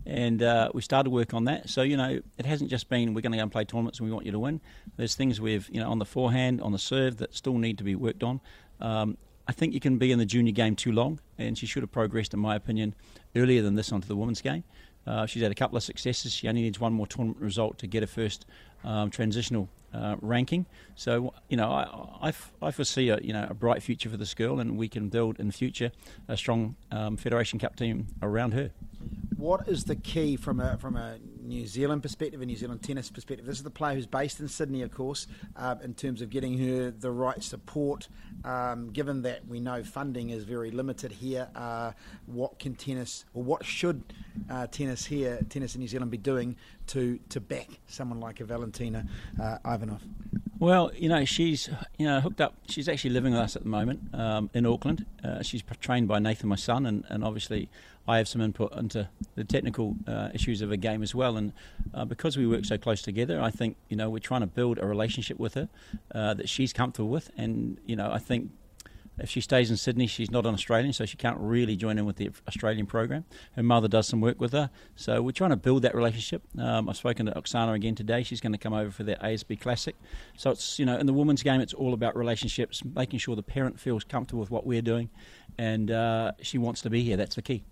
And 0.07 0.41
uh, 0.41 0.71
we 0.73 0.81
started 0.81 1.09
work 1.09 1.33
on 1.33 1.43
that. 1.45 1.69
So, 1.69 1.81
you 1.81 1.97
know, 1.97 2.21
it 2.37 2.45
hasn't 2.45 2.69
just 2.69 2.87
been 2.87 3.13
we're 3.13 3.19
going 3.19 3.33
to 3.33 3.37
go 3.37 3.43
and 3.43 3.51
play 3.51 3.65
tournaments 3.65 3.99
and 3.99 4.07
we 4.07 4.13
want 4.13 4.25
you 4.25 4.31
to 4.31 4.39
win. 4.39 4.61
There's 4.95 5.15
things 5.15 5.41
we've, 5.41 5.69
you 5.69 5.81
know, 5.81 5.91
on 5.91 5.99
the 5.99 6.05
forehand, 6.05 6.61
on 6.61 6.71
the 6.71 6.79
serve 6.79 7.17
that 7.17 7.35
still 7.35 7.57
need 7.57 7.77
to 7.79 7.83
be 7.83 7.93
worked 7.93 8.23
on. 8.23 8.39
Um, 8.79 9.17
I 9.49 9.51
think 9.51 9.73
you 9.73 9.81
can 9.81 9.97
be 9.97 10.13
in 10.13 10.19
the 10.19 10.25
junior 10.25 10.53
game 10.53 10.77
too 10.77 10.93
long, 10.93 11.19
and 11.37 11.57
she 11.57 11.65
should 11.65 11.83
have 11.83 11.91
progressed, 11.91 12.33
in 12.33 12.39
my 12.39 12.55
opinion, 12.55 12.95
earlier 13.35 13.61
than 13.61 13.75
this 13.75 13.91
onto 13.91 14.07
the 14.07 14.15
women's 14.15 14.41
game. 14.41 14.63
Uh, 15.05 15.25
she's 15.25 15.41
had 15.41 15.51
a 15.51 15.55
couple 15.55 15.75
of 15.75 15.83
successes. 15.83 16.33
She 16.33 16.47
only 16.47 16.61
needs 16.61 16.79
one 16.79 16.93
more 16.93 17.07
tournament 17.07 17.41
result 17.41 17.77
to 17.79 17.87
get 17.87 18.01
her 18.01 18.07
first 18.07 18.45
um, 18.85 19.09
transitional 19.09 19.67
uh, 19.97 20.15
ranking. 20.21 20.65
So 20.95 21.33
you 21.49 21.57
know, 21.57 21.69
I, 21.71 22.29
I, 22.29 22.33
I, 22.61 22.71
foresee 22.71 23.09
a 23.09 23.19
you 23.21 23.33
know 23.33 23.47
a 23.49 23.53
bright 23.53 23.81
future 23.81 24.09
for 24.09 24.17
this 24.17 24.33
girl, 24.33 24.59
and 24.59 24.77
we 24.77 24.87
can 24.87 25.09
build 25.09 25.39
in 25.39 25.47
the 25.47 25.53
future 25.53 25.91
a 26.27 26.37
strong 26.37 26.75
um, 26.91 27.17
Federation 27.17 27.59
Cup 27.59 27.75
team 27.75 28.07
around 28.21 28.53
her. 28.53 28.71
What 29.35 29.67
is 29.67 29.85
the 29.85 29.95
key 29.95 30.35
from 30.35 30.59
a 30.59 30.77
from 30.77 30.95
a 30.95 31.17
New 31.47 31.65
Zealand 31.65 32.01
perspective, 32.01 32.41
a 32.41 32.45
New 32.45 32.55
Zealand 32.55 32.83
tennis 32.83 33.09
perspective. 33.09 33.45
This 33.45 33.57
is 33.57 33.63
the 33.63 33.69
player 33.69 33.95
who's 33.95 34.05
based 34.05 34.39
in 34.39 34.47
Sydney, 34.47 34.81
of 34.81 34.91
course, 34.91 35.27
uh, 35.55 35.75
in 35.83 35.93
terms 35.93 36.21
of 36.21 36.29
getting 36.29 36.57
her 36.57 36.91
the 36.91 37.09
right 37.09 37.41
support. 37.41 38.07
Um, 38.43 38.91
given 38.91 39.21
that 39.23 39.47
we 39.47 39.59
know 39.59 39.83
funding 39.83 40.29
is 40.29 40.43
very 40.43 40.71
limited 40.71 41.11
here, 41.11 41.47
uh, 41.55 41.93
what 42.25 42.59
can 42.59 42.75
tennis, 42.75 43.25
or 43.33 43.43
what 43.43 43.65
should 43.65 44.03
uh, 44.49 44.67
tennis 44.67 45.05
here, 45.05 45.39
tennis 45.49 45.75
in 45.75 45.81
New 45.81 45.87
Zealand, 45.87 46.11
be 46.11 46.17
doing 46.17 46.55
to 46.87 47.19
to 47.29 47.39
back 47.39 47.79
someone 47.87 48.19
like 48.19 48.39
a 48.39 48.45
Valentina 48.45 49.05
uh, 49.41 49.57
Ivanov? 49.65 50.01
Well, 50.59 50.91
you 50.95 51.07
know, 51.07 51.23
she's 51.23 51.69
you 51.97 52.07
know 52.07 52.19
hooked 52.19 52.41
up. 52.41 52.55
She's 52.67 52.89
actually 52.89 53.11
living 53.11 53.33
with 53.33 53.41
us 53.41 53.55
at 53.55 53.63
the 53.63 53.69
moment 53.69 54.13
um, 54.13 54.49
in 54.53 54.65
Auckland. 54.65 55.05
Uh, 55.23 55.43
she's 55.43 55.63
trained 55.81 56.07
by 56.07 56.17
Nathan, 56.17 56.49
my 56.49 56.55
son, 56.55 56.85
and, 56.87 57.03
and 57.09 57.23
obviously 57.23 57.69
I 58.07 58.17
have 58.17 58.27
some 58.27 58.41
input 58.41 58.75
into 58.75 59.07
the 59.35 59.43
technical 59.43 59.95
uh, 60.07 60.29
issues 60.33 60.61
of 60.61 60.71
a 60.71 60.77
game 60.77 61.03
as 61.03 61.13
well. 61.13 61.37
And 61.37 61.53
uh, 61.93 62.05
because 62.05 62.37
we 62.37 62.47
work 62.47 62.65
so 62.65 62.77
close 62.77 63.03
together, 63.03 63.39
I 63.39 63.51
think 63.51 63.77
you 63.89 63.97
know 63.97 64.09
we're 64.09 64.19
trying 64.19 64.41
to 64.41 64.47
build 64.47 64.79
a 64.79 64.87
relationship 64.87 65.39
with 65.39 65.53
her 65.53 65.69
uh, 66.15 66.33
that 66.33 66.49
she's 66.49 66.73
comfortable 66.73 67.09
with. 67.09 67.29
And 67.37 67.77
you 67.85 67.95
know, 67.95 68.11
I 68.11 68.17
think 68.17 68.49
if 69.19 69.29
she 69.29 69.41
stays 69.41 69.71
in 69.71 69.77
Sydney, 69.77 70.07
she's 70.07 70.29
not 70.29 70.45
an 70.45 70.53
Australian, 70.53 70.93
so 70.93 71.05
she 71.05 71.17
can't 71.17 71.37
really 71.39 71.75
join 71.75 71.97
in 71.97 72.05
with 72.05 72.17
the 72.17 72.29
Australian 72.47 72.85
program. 72.85 73.25
Her 73.55 73.63
mother 73.63 73.87
does 73.87 74.07
some 74.07 74.21
work 74.21 74.39
with 74.39 74.51
her, 74.51 74.69
so 74.95 75.21
we're 75.21 75.31
trying 75.31 75.49
to 75.49 75.57
build 75.57 75.81
that 75.83 75.95
relationship. 75.95 76.43
Um, 76.57 76.89
I've 76.89 76.97
spoken 76.97 77.25
to 77.25 77.31
Oksana 77.31 77.73
again 77.73 77.95
today. 77.95 78.23
She's 78.23 78.41
going 78.41 78.53
to 78.53 78.57
come 78.57 78.73
over 78.73 78.91
for 78.91 79.03
the 79.03 79.15
ASB 79.15 79.59
Classic. 79.59 79.95
So 80.37 80.51
it's 80.51 80.77
you 80.79 80.85
know 80.85 80.97
in 80.97 81.05
the 81.05 81.13
women's 81.13 81.43
game, 81.43 81.61
it's 81.61 81.73
all 81.73 81.93
about 81.93 82.15
relationships, 82.15 82.83
making 82.83 83.19
sure 83.19 83.35
the 83.35 83.43
parent 83.43 83.79
feels 83.79 84.03
comfortable 84.03 84.41
with 84.41 84.51
what 84.51 84.65
we're 84.65 84.81
doing, 84.81 85.09
and 85.57 85.89
uh, 85.91 86.33
she 86.41 86.57
wants 86.57 86.81
to 86.81 86.89
be 86.89 87.03
here. 87.03 87.17
That's 87.17 87.35
the 87.35 87.41
key. 87.41 87.63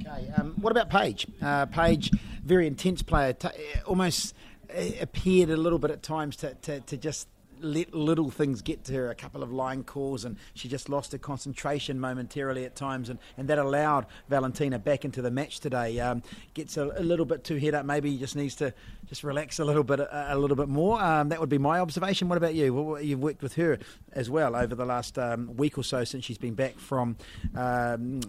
Okay. 0.00 0.30
Um, 0.36 0.54
what 0.60 0.70
about 0.70 0.90
Paige? 0.90 1.26
Uh, 1.40 1.66
Paige, 1.66 2.12
very 2.44 2.66
intense 2.66 3.02
player, 3.02 3.32
t- 3.32 3.48
almost 3.86 4.34
uh, 4.76 4.82
appeared 5.00 5.50
a 5.50 5.56
little 5.56 5.78
bit 5.78 5.90
at 5.90 6.02
times 6.02 6.36
to, 6.36 6.54
to, 6.62 6.80
to 6.80 6.96
just 6.96 7.28
let 7.62 7.94
little 7.94 8.30
things 8.30 8.62
get 8.62 8.84
to 8.84 8.94
her, 8.94 9.10
a 9.10 9.14
couple 9.14 9.42
of 9.42 9.52
line 9.52 9.84
calls, 9.84 10.24
and 10.24 10.36
she 10.54 10.68
just 10.68 10.88
lost 10.88 11.12
her 11.12 11.18
concentration 11.18 11.98
momentarily 12.00 12.64
at 12.64 12.74
times, 12.74 13.08
and, 13.08 13.18
and 13.36 13.48
that 13.48 13.58
allowed 13.58 14.06
Valentina 14.28 14.78
back 14.78 15.04
into 15.04 15.22
the 15.22 15.30
match 15.30 15.60
today. 15.60 16.00
Um, 16.00 16.22
gets 16.54 16.76
a, 16.76 16.90
a, 16.96 17.02
little 17.02 17.24
bit 17.24 17.44
too 17.44 17.56
head 17.56 17.74
up, 17.74 17.84
maybe 17.84 18.16
just 18.16 18.36
needs 18.36 18.54
to 18.56 18.72
just 19.06 19.24
relax 19.24 19.58
a 19.58 19.64
little 19.64 19.84
bit, 19.84 20.00
a, 20.00 20.34
a 20.34 20.36
little 20.36 20.56
bit 20.56 20.68
more. 20.68 21.00
Um, 21.00 21.28
that 21.30 21.40
would 21.40 21.48
be 21.48 21.58
my 21.58 21.80
observation. 21.80 22.28
What 22.28 22.38
about 22.38 22.54
you? 22.54 22.74
Well, 22.74 23.02
you've 23.02 23.20
worked 23.20 23.42
with 23.42 23.54
her 23.54 23.78
as 24.12 24.28
well 24.28 24.56
over 24.56 24.74
the 24.74 24.86
last 24.86 25.18
um, 25.18 25.56
week 25.56 25.78
or 25.78 25.84
so 25.84 26.04
since 26.04 26.24
she's 26.24 26.38
been 26.38 26.54
back 26.54 26.78
from 26.78 27.16
um, 27.56 28.20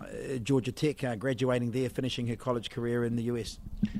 Georgia 0.43 0.71
Tech, 0.71 1.03
uh, 1.03 1.15
graduating 1.15 1.71
there, 1.71 1.89
finishing 1.89 2.27
her 2.27 2.35
college 2.35 2.69
career 2.69 3.03
in 3.03 3.15
the 3.15 3.23
US. 3.23 3.59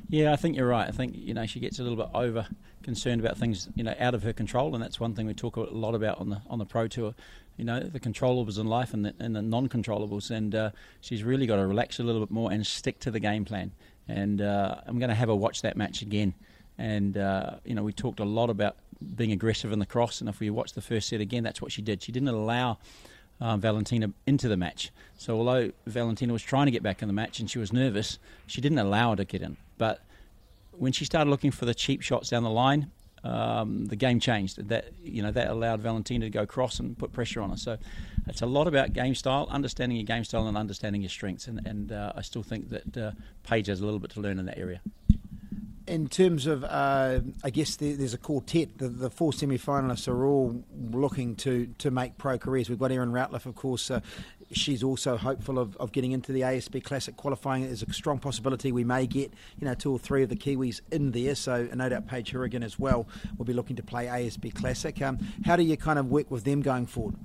Yeah, 0.09 0.33
I 0.33 0.35
think 0.35 0.55
you're 0.55 0.67
right. 0.67 0.87
I 0.87 0.91
think 0.91 1.15
you 1.15 1.33
know 1.33 1.45
she 1.45 1.59
gets 1.59 1.79
a 1.79 1.83
little 1.83 1.97
bit 1.97 2.09
over 2.13 2.47
concerned 2.89 3.21
about 3.21 3.37
things 3.37 3.69
you 3.75 3.83
know 3.83 3.93
out 3.99 4.15
of 4.15 4.23
her 4.23 4.33
control, 4.33 4.73
and 4.73 4.83
that's 4.83 4.99
one 4.99 5.13
thing 5.13 5.27
we 5.27 5.33
talk 5.35 5.57
a 5.57 5.61
lot 5.61 5.93
about 5.93 6.19
on 6.19 6.29
the 6.29 6.41
on 6.49 6.57
the 6.57 6.65
pro 6.65 6.87
tour. 6.87 7.13
You 7.55 7.63
know 7.63 7.79
the 7.81 7.99
controllables 7.99 8.57
in 8.57 8.65
life 8.65 8.95
and 8.95 9.05
the, 9.05 9.13
and 9.19 9.35
the 9.35 9.43
non-controllables, 9.43 10.31
and 10.31 10.55
uh, 10.55 10.71
she's 10.99 11.23
really 11.23 11.45
got 11.45 11.57
to 11.57 11.67
relax 11.67 11.99
a 11.99 12.03
little 12.03 12.19
bit 12.19 12.31
more 12.31 12.51
and 12.51 12.65
stick 12.65 12.99
to 13.01 13.11
the 13.11 13.19
game 13.19 13.45
plan. 13.45 13.71
And 14.07 14.41
uh, 14.41 14.81
I'm 14.87 14.97
going 14.97 15.09
to 15.09 15.15
have 15.15 15.29
her 15.29 15.35
watch 15.35 15.61
that 15.61 15.77
match 15.77 16.01
again. 16.01 16.33
And 16.79 17.15
uh, 17.15 17.57
you 17.63 17.75
know 17.75 17.83
we 17.83 17.93
talked 17.93 18.19
a 18.19 18.25
lot 18.25 18.49
about 18.49 18.77
being 19.15 19.31
aggressive 19.31 19.71
in 19.71 19.77
the 19.77 19.85
cross, 19.85 20.19
and 20.19 20.27
if 20.27 20.39
we 20.39 20.49
watch 20.49 20.73
the 20.73 20.81
first 20.81 21.09
set 21.09 21.21
again, 21.21 21.43
that's 21.43 21.61
what 21.61 21.71
she 21.71 21.83
did. 21.83 22.01
She 22.01 22.11
didn't 22.11 22.29
allow. 22.29 22.79
Um, 23.41 23.61
Valentina 23.61 24.11
into 24.27 24.49
the 24.49 24.57
match. 24.57 24.91
So 25.17 25.37
although 25.37 25.71
Valentina 25.87 26.33
was 26.33 26.43
trying 26.43 26.65
to 26.65 26.73
get 26.73 26.83
back 26.83 27.01
in 27.01 27.07
the 27.07 27.13
match 27.13 27.39
and 27.39 27.49
she 27.49 27.57
was 27.57 27.71
nervous, 27.71 28.19
she 28.47 28.59
didn't 28.59 28.79
allow 28.79 29.11
her 29.11 29.15
to 29.15 29.23
get 29.23 29.41
in. 29.41 29.55
But 29.77 30.01
when 30.79 30.91
she 30.91 31.05
started 31.05 31.29
looking 31.29 31.51
for 31.51 31.65
the 31.65 31.75
cheap 31.75 32.01
shots 32.01 32.29
down 32.29 32.43
the 32.43 32.49
line, 32.49 32.91
um, 33.23 33.85
the 33.85 33.95
game 33.95 34.19
changed. 34.19 34.69
That 34.69 34.91
you 35.03 35.21
know 35.21 35.31
that 35.31 35.49
allowed 35.49 35.81
Valentina 35.81 36.25
to 36.25 36.29
go 36.29 36.45
cross 36.45 36.79
and 36.79 36.97
put 36.97 37.11
pressure 37.11 37.41
on 37.41 37.49
her. 37.51 37.57
So 37.57 37.77
it's 38.27 38.41
a 38.41 38.45
lot 38.45 38.67
about 38.67 38.93
game 38.93 39.13
style, 39.13 39.47
understanding 39.49 39.97
your 39.97 40.05
game 40.05 40.23
style, 40.23 40.47
and 40.47 40.57
understanding 40.57 41.01
your 41.01 41.09
strengths. 41.09 41.47
And, 41.47 41.65
and 41.65 41.91
uh, 41.91 42.13
I 42.15 42.21
still 42.21 42.43
think 42.43 42.69
that 42.69 42.97
uh, 42.97 43.11
Paige 43.43 43.67
has 43.67 43.81
a 43.81 43.85
little 43.85 43.99
bit 43.99 44.11
to 44.11 44.21
learn 44.21 44.39
in 44.39 44.45
that 44.45 44.57
area 44.57 44.81
in 45.89 46.07
terms 46.07 46.45
of, 46.45 46.63
uh, 46.63 47.19
I 47.43 47.49
guess 47.49 47.75
there's 47.75 48.13
a 48.13 48.17
quartet. 48.17 48.77
The, 48.77 48.87
the 48.87 49.09
four 49.09 49.33
semi-finalists 49.33 50.07
are 50.07 50.25
all 50.25 50.63
looking 50.91 51.35
to, 51.37 51.67
to 51.79 51.91
make 51.91 52.17
pro 52.17 52.37
careers. 52.37 52.69
We've 52.69 52.79
got 52.79 52.91
Erin 52.91 53.11
Routliffe, 53.11 53.47
of 53.47 53.55
course. 53.55 53.89
Uh, 53.89 54.01
she's 54.51 54.83
also 54.83 55.17
hopeful 55.17 55.57
of, 55.57 55.75
of 55.77 55.91
getting 55.91 56.11
into 56.11 56.31
the 56.31 56.41
ASB 56.41 56.83
Classic 56.83 57.17
qualifying. 57.17 57.65
There's 57.65 57.83
a 57.83 57.91
strong 57.91 58.19
possibility 58.19 58.71
we 58.71 58.83
may 58.83 59.07
get, 59.07 59.33
you 59.59 59.65
know, 59.65 59.73
two 59.73 59.91
or 59.91 59.99
three 59.99 60.21
of 60.21 60.29
the 60.29 60.35
Kiwis 60.35 60.81
in 60.91 61.11
there. 61.11 61.35
So 61.35 61.67
no 61.73 61.89
doubt 61.89 62.07
Paige 62.07 62.31
Hourigan 62.31 62.63
as 62.63 62.77
well 62.77 63.07
will 63.37 63.45
be 63.45 63.53
looking 63.53 63.75
to 63.77 63.83
play 63.83 64.05
ASB 64.05 64.53
Classic. 64.53 65.01
Um, 65.01 65.17
how 65.45 65.55
do 65.55 65.63
you 65.63 65.75
kind 65.75 65.97
of 65.97 66.07
work 66.07 66.29
with 66.29 66.43
them 66.43 66.61
going 66.61 66.85
forward? 66.85 67.15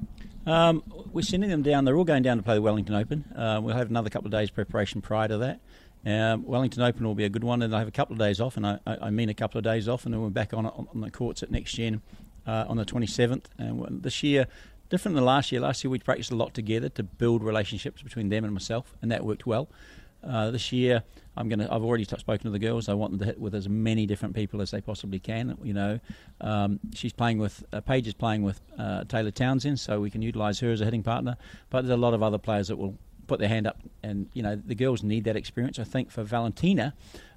Um, 0.47 0.83
we're 1.13 1.23
sending 1.23 1.51
them 1.51 1.63
down. 1.63 1.85
They're 1.85 1.97
all 1.97 2.05
going 2.05 2.23
down 2.23 2.37
to 2.37 2.43
play 2.43 2.55
the 2.55 2.63
Wellington 2.63 2.95
Open. 2.95 3.25
Uh, 3.35 3.61
we'll 3.63 3.77
have 3.77 3.89
another 3.89 4.11
couple 4.11 4.27
of 4.27 4.33
days 4.33 4.51
preparation 4.51 5.01
prior 5.01 5.29
to 5.29 5.39
that. 5.39 5.61
Um, 6.07 6.45
Wellington 6.45 6.83
Open 6.83 7.07
will 7.07 7.15
be 7.15 7.25
a 7.25 7.31
good 7.31 7.45
one, 7.45 7.63
and 7.63 7.75
I 7.75 7.79
have 7.79 7.89
a 7.89 7.93
couple 7.93 8.13
of 8.13 8.19
days 8.19 8.41
off, 8.41 8.57
and 8.57 8.67
I, 8.67 8.79
I 8.87 9.11
mean 9.11 9.29
a 9.29 9.35
couple 9.35 9.59
of 9.59 9.65
days 9.65 9.89
off, 9.89 10.05
and 10.05 10.13
then 10.13 10.21
we're 10.21 10.29
back 10.29 10.53
on 10.53 10.67
on 10.67 11.01
the 11.01 11.11
courts 11.11 11.43
at 11.43 11.51
next 11.51 11.73
gen 11.73 12.03
uh, 12.47 12.67
on 12.69 12.77
the 12.77 12.85
27th. 12.85 13.45
And 13.59 14.03
this 14.03 14.23
year, 14.23 14.47
different 14.91 15.15
than 15.15 15.25
last 15.25 15.51
year. 15.51 15.61
Last 15.61 15.83
year 15.83 15.91
we 15.91 15.99
practiced 15.99 16.31
a 16.31 16.37
lot 16.37 16.55
together 16.55 16.89
to 16.91 17.03
build 17.03 17.43
relationships 17.43 18.03
between 18.03 18.29
them 18.29 18.45
and 18.45 18.53
myself, 18.53 18.95
and 19.03 19.11
that 19.11 19.25
worked 19.25 19.47
well. 19.47 19.69
Uh, 20.23 20.51
this 20.51 20.73
year, 20.73 21.03
I'm 21.37 21.49
gonna. 21.49 21.69
I've 21.71 21.83
already 21.83 22.05
spoken 22.05 22.45
to 22.45 22.51
the 22.51 22.59
girls. 22.59 22.89
I 22.89 22.95
want 22.95 23.13
them 23.13 23.19
to 23.21 23.27
hit 23.27 23.39
with 23.39 23.55
as 23.55 23.69
many 23.69 24.07
different 24.07 24.35
people 24.35 24.63
as 24.63 24.71
they 24.71 24.81
possibly 24.81 25.19
can. 25.19 25.59
You 25.63 25.75
know, 25.75 26.01
um, 26.41 26.81
she's 26.95 27.13
playing 27.13 27.39
with 27.39 27.65
uh, 27.73 27.81
Paige 27.83 28.07
is 28.07 28.15
playing 28.15 28.43
with 28.43 28.61
uh, 28.79 29.05
Taylor 29.05 29.31
Townsend, 29.31 29.81
so 29.81 30.01
we 30.01 30.11
can 30.11 30.23
utilise 30.23 30.61
her 30.61 30.71
as 30.71 30.81
a 30.81 30.85
hitting 30.85 31.03
partner. 31.03 31.37
But 31.69 31.83
there's 31.83 31.99
a 31.99 32.01
lot 32.01 32.15
of 32.15 32.23
other 32.23 32.39
players 32.39 32.69
that 32.69 32.77
will 32.77 32.97
put 33.27 33.41
their 33.41 33.49
hand 33.49 33.67
up, 33.67 33.81
and 34.03 34.29
you 34.33 34.43
know 34.43 34.57
the 34.57 34.75
girls 34.75 35.03
need 35.03 35.25
that 35.25 35.37
experience. 35.37 35.79
I 35.79 35.85
think 35.85 36.11
for 36.11 36.23
Valentina, 36.23 36.95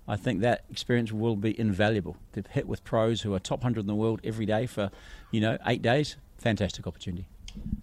I 0.07 0.15
think 0.15 0.41
that 0.41 0.63
experience 0.69 1.11
will 1.11 1.35
be 1.35 1.59
invaluable 1.59 2.17
to 2.33 2.43
hit 2.49 2.67
with 2.67 2.83
pros 2.83 3.21
who 3.21 3.33
are 3.33 3.39
top 3.39 3.61
hundred 3.63 3.81
in 3.81 3.87
the 3.87 3.95
world 3.95 4.21
every 4.23 4.45
day 4.45 4.65
for, 4.65 4.89
you 5.31 5.41
know, 5.41 5.57
eight 5.65 5.81
days. 5.81 6.15
Fantastic 6.37 6.87
opportunity. 6.87 7.27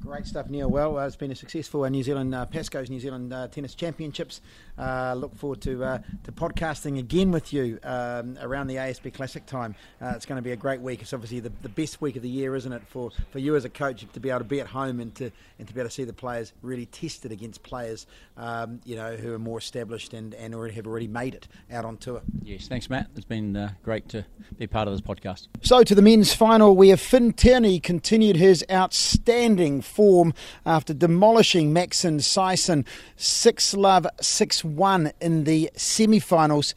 Great 0.04 0.26
stuff, 0.26 0.50
Neil. 0.50 0.68
Well, 0.68 0.98
uh, 0.98 1.06
it's 1.06 1.16
been 1.16 1.30
a 1.30 1.34
successful 1.34 1.82
uh, 1.82 1.88
New 1.88 2.02
Zealand 2.02 2.34
uh, 2.34 2.44
Pasco's 2.44 2.90
New 2.90 3.00
Zealand 3.00 3.32
uh, 3.32 3.48
Tennis 3.48 3.74
Championships. 3.74 4.42
Uh, 4.76 5.14
look 5.16 5.34
forward 5.34 5.62
to 5.62 5.82
uh, 5.82 5.98
to 6.24 6.32
podcasting 6.32 6.98
again 6.98 7.30
with 7.30 7.54
you 7.54 7.78
um, 7.82 8.36
around 8.42 8.66
the 8.66 8.76
ASB 8.76 9.14
Classic 9.14 9.46
time. 9.46 9.74
it's 10.02 10.26
going 10.26 10.36
to 10.36 10.42
be 10.42 10.52
a 10.52 10.56
great 10.56 10.82
week. 10.82 11.00
It's 11.00 11.14
obviously 11.14 11.40
the, 11.40 11.50
the 11.62 11.70
best 11.70 12.02
week 12.02 12.16
of 12.16 12.22
the 12.22 12.28
year, 12.28 12.54
isn't 12.54 12.70
it, 12.70 12.82
for, 12.86 13.12
for 13.30 13.38
you 13.38 13.56
as 13.56 13.64
a 13.64 13.70
coach 13.70 14.04
to 14.12 14.20
be 14.20 14.28
able 14.28 14.40
to 14.40 14.44
be 14.44 14.60
at 14.60 14.66
home 14.66 15.00
and 15.00 15.14
to 15.14 15.30
and 15.58 15.66
to 15.66 15.72
be 15.72 15.80
able 15.80 15.88
to 15.88 15.94
see 15.94 16.04
the 16.04 16.12
players 16.12 16.52
really 16.60 16.84
tested 16.84 17.32
against 17.32 17.62
players, 17.62 18.06
um, 18.36 18.80
you 18.84 18.96
know, 18.96 19.16
who 19.16 19.32
are 19.32 19.38
more 19.38 19.58
established 19.58 20.12
and, 20.12 20.34
and 20.34 20.54
already 20.54 20.74
have 20.74 20.86
already 20.86 21.08
made 21.08 21.34
it 21.34 21.48
out 21.72 21.86
on 21.86 21.96
tour. 21.96 22.20
Yes, 22.42 22.68
thanks, 22.68 22.90
Matt. 22.90 23.08
It's 23.16 23.24
been 23.24 23.70
great 23.82 24.10
to 24.10 24.26
be 24.58 24.66
part 24.66 24.86
of 24.86 24.92
this 24.92 25.00
podcast. 25.00 25.48
So 25.62 25.82
to 25.82 25.94
the 25.94 26.02
men's 26.02 26.34
final, 26.34 26.76
where 26.76 26.98
Finn 26.98 27.32
Tierney 27.32 27.80
continued 27.80 28.36
his 28.36 28.62
outstanding 28.70 29.63
form 29.80 30.34
after 30.66 30.92
demolishing 30.92 31.72
Maxim 31.72 32.18
Sison 32.18 32.86
6 33.16 33.74
love 33.74 34.06
6 34.20 34.64
1 34.64 35.12
in 35.20 35.44
the 35.44 35.70
semi 35.76 36.18
finals. 36.18 36.74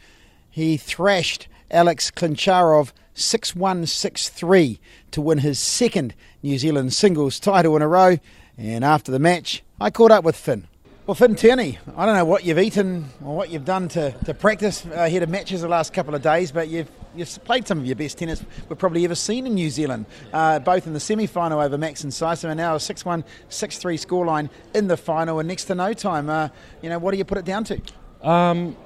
He 0.49 0.77
thrashed 0.77 1.47
Alex 1.69 2.11
Klintcharov 2.11 2.91
6 3.13 3.55
1 3.55 3.85
6 3.85 4.29
3 4.29 4.79
to 5.11 5.21
win 5.21 5.39
his 5.39 5.59
second 5.59 6.13
New 6.41 6.57
Zealand 6.57 6.93
singles 6.93 7.39
title 7.39 7.75
in 7.75 7.81
a 7.81 7.87
row. 7.87 8.17
And 8.57 8.83
after 8.83 9.11
the 9.11 9.19
match, 9.19 9.63
I 9.79 9.89
caught 9.89 10.11
up 10.11 10.23
with 10.23 10.35
Finn. 10.35 10.67
Well, 11.05 11.15
Finn 11.15 11.35
Tierney, 11.35 11.79
I 11.95 12.05
don't 12.05 12.15
know 12.15 12.25
what 12.25 12.43
you've 12.43 12.59
eaten 12.59 13.09
or 13.23 13.35
what 13.35 13.49
you've 13.49 13.63
done 13.63 13.87
to, 13.89 14.11
to 14.25 14.33
practice 14.33 14.83
ahead 14.85 15.23
of 15.23 15.29
matches 15.29 15.61
the 15.61 15.67
last 15.67 15.93
couple 15.93 16.13
of 16.15 16.21
days, 16.21 16.51
but 16.51 16.67
you've 16.67 16.89
you've 17.17 17.43
played 17.43 17.67
some 17.67 17.79
of 17.79 17.85
your 17.85 17.95
best 17.95 18.17
tennis 18.17 18.43
we've 18.69 18.77
probably 18.77 19.03
ever 19.05 19.15
seen 19.15 19.45
in 19.47 19.55
New 19.55 19.69
Zealand, 19.69 20.05
uh, 20.33 20.59
both 20.59 20.87
in 20.87 20.93
the 20.93 20.99
semi-final 20.99 21.59
over 21.59 21.77
Maxim 21.77 22.09
Sison 22.09 22.49
and 22.49 22.57
now 22.57 22.75
a 22.75 22.77
6-1, 22.77 23.23
6-3 23.49 24.05
scoreline 24.05 24.49
in 24.73 24.87
the 24.87 24.97
final 24.97 25.39
and 25.39 25.47
next 25.47 25.65
to 25.65 25.75
no 25.75 25.93
time. 25.93 26.29
Uh, 26.29 26.49
you 26.81 26.89
know, 26.89 26.99
what 26.99 27.11
do 27.11 27.17
you 27.17 27.25
put 27.25 27.37
it 27.37 27.45
down 27.45 27.63
to? 27.65 27.81
Um, 28.21 28.77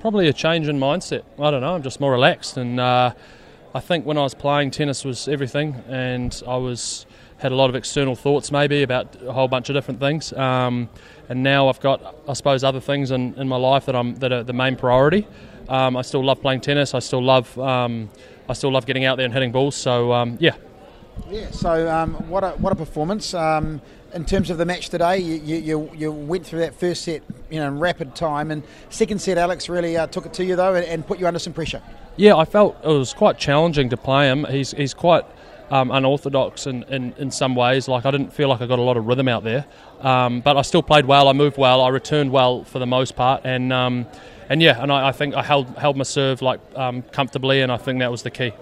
probably 0.00 0.28
a 0.28 0.32
change 0.32 0.68
in 0.68 0.78
mindset. 0.78 1.22
I 1.38 1.50
don't 1.50 1.60
know. 1.60 1.74
I'm 1.74 1.82
just 1.82 2.00
more 2.00 2.12
relaxed, 2.12 2.56
and 2.56 2.78
uh, 2.80 3.12
I 3.74 3.80
think 3.80 4.06
when 4.06 4.18
I 4.18 4.22
was 4.22 4.34
playing, 4.34 4.70
tennis 4.70 5.04
was 5.04 5.28
everything, 5.28 5.74
and 5.88 6.42
I 6.46 6.56
was 6.56 7.06
had 7.38 7.52
a 7.52 7.54
lot 7.54 7.68
of 7.68 7.76
external 7.76 8.16
thoughts 8.16 8.50
maybe 8.50 8.82
about 8.82 9.14
a 9.22 9.32
whole 9.32 9.48
bunch 9.48 9.68
of 9.68 9.74
different 9.74 10.00
things. 10.00 10.32
Um, 10.32 10.88
and 11.28 11.42
now 11.42 11.68
I've 11.68 11.80
got, 11.80 12.16
I 12.28 12.32
suppose, 12.32 12.64
other 12.64 12.80
things 12.80 13.10
in, 13.10 13.34
in 13.34 13.48
my 13.48 13.56
life 13.56 13.86
that 13.86 13.96
I'm 13.96 14.14
that 14.16 14.32
are 14.32 14.42
the 14.42 14.52
main 14.52 14.76
priority. 14.76 15.26
Um, 15.68 15.96
I 15.96 16.02
still 16.02 16.24
love 16.24 16.40
playing 16.40 16.60
tennis. 16.60 16.94
I 16.94 17.00
still 17.00 17.22
love 17.22 17.58
um, 17.58 18.10
I 18.48 18.52
still 18.52 18.70
love 18.70 18.86
getting 18.86 19.04
out 19.04 19.16
there 19.16 19.24
and 19.24 19.34
hitting 19.34 19.52
balls. 19.52 19.74
So 19.74 20.12
um, 20.12 20.36
yeah. 20.40 20.54
Yeah. 21.30 21.50
So 21.50 21.90
um, 21.90 22.14
what 22.28 22.44
a 22.44 22.50
what 22.50 22.72
a 22.72 22.76
performance. 22.76 23.34
Um, 23.34 23.80
in 24.14 24.24
terms 24.24 24.48
of 24.50 24.56
the 24.56 24.64
match 24.64 24.88
today, 24.88 25.18
you, 25.18 25.56
you, 25.56 25.90
you 25.94 26.10
went 26.10 26.46
through 26.46 26.60
that 26.60 26.74
first 26.74 27.02
set, 27.02 27.22
you 27.50 27.60
know, 27.60 27.68
in 27.68 27.78
rapid 27.78 28.14
time, 28.14 28.50
and 28.50 28.62
second 28.88 29.20
set, 29.20 29.36
Alex 29.36 29.68
really 29.68 29.96
uh, 29.96 30.06
took 30.06 30.24
it 30.24 30.32
to 30.34 30.44
you 30.44 30.56
though, 30.56 30.74
and, 30.74 30.86
and, 30.86 31.06
put 31.06 31.18
you 31.18 31.26
under 31.26 31.38
some 31.38 31.52
pressure. 31.52 31.82
Yeah, 32.16 32.36
I 32.36 32.46
felt 32.46 32.76
it 32.82 32.88
was 32.88 33.12
quite 33.12 33.36
challenging 33.36 33.90
to 33.90 33.96
play 33.96 34.30
him. 34.30 34.46
He's 34.46 34.70
he's 34.70 34.94
quite 34.94 35.26
um, 35.70 35.90
unorthodox 35.90 36.66
in, 36.66 36.84
in, 36.84 37.12
in 37.18 37.30
some 37.30 37.54
ways. 37.54 37.88
Like 37.88 38.06
I 38.06 38.10
didn't 38.10 38.32
feel 38.32 38.48
like 38.48 38.62
I 38.62 38.66
got 38.66 38.78
a 38.78 38.82
lot 38.82 38.96
of 38.96 39.06
rhythm 39.06 39.28
out 39.28 39.44
there, 39.44 39.66
um, 40.00 40.40
but 40.40 40.56
I 40.56 40.62
still 40.62 40.82
played 40.82 41.04
well. 41.04 41.28
I 41.28 41.32
moved 41.32 41.58
well. 41.58 41.82
I 41.82 41.88
returned 41.88 42.30
well 42.30 42.64
for 42.64 42.78
the 42.78 42.86
most 42.86 43.16
part, 43.16 43.42
and 43.44 43.72
um, 43.72 44.06
and 44.48 44.62
yeah, 44.62 44.80
and 44.82 44.92
I, 44.92 45.08
I, 45.08 45.12
think 45.12 45.34
I 45.34 45.42
held 45.42 45.68
held 45.76 45.96
my 45.96 46.04
serve 46.04 46.42
like 46.42 46.60
um, 46.74 47.02
comfortably, 47.02 47.62
and 47.62 47.70
I 47.72 47.76
think 47.76 48.00
that 48.00 48.10
was 48.10 48.22
the 48.22 48.30
key. 48.30 48.52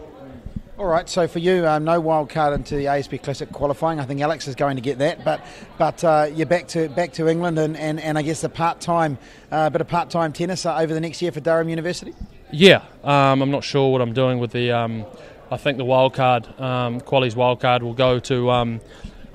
All 0.76 0.86
right, 0.86 1.08
so 1.08 1.28
for 1.28 1.38
you, 1.38 1.68
um, 1.68 1.84
no 1.84 2.00
wild 2.00 2.30
card 2.30 2.52
into 2.52 2.74
the 2.74 2.86
ASB 2.86 3.22
Classic 3.22 3.50
qualifying. 3.52 4.00
I 4.00 4.04
think 4.06 4.20
Alex 4.20 4.48
is 4.48 4.56
going 4.56 4.74
to 4.74 4.82
get 4.82 4.98
that, 4.98 5.24
but 5.24 5.40
but 5.78 6.02
uh, 6.02 6.28
you're 6.34 6.46
back 6.46 6.66
to 6.68 6.88
back 6.88 7.12
to 7.12 7.28
England, 7.28 7.60
and, 7.60 7.76
and, 7.76 8.00
and 8.00 8.18
I 8.18 8.22
guess 8.22 8.42
a 8.42 8.48
part 8.48 8.80
time 8.80 9.16
uh, 9.52 9.70
bit 9.70 9.80
of 9.80 9.86
part 9.86 10.10
time 10.10 10.32
tennis 10.32 10.66
uh, 10.66 10.76
over 10.76 10.92
the 10.92 11.00
next 11.00 11.22
year 11.22 11.30
for 11.30 11.38
Durham 11.38 11.68
University. 11.68 12.12
Yeah, 12.50 12.82
um, 13.04 13.40
I'm 13.40 13.52
not 13.52 13.62
sure 13.62 13.92
what 13.92 14.00
I'm 14.00 14.14
doing 14.14 14.40
with 14.40 14.50
the. 14.50 14.72
Um, 14.72 15.06
I 15.48 15.58
think 15.58 15.78
the 15.78 15.84
wild 15.84 16.14
card, 16.14 16.48
um, 16.60 17.00
Quali's 17.00 17.36
wild 17.36 17.60
card, 17.60 17.84
will 17.84 17.94
go 17.94 18.18
to. 18.18 18.50
Um, 18.50 18.80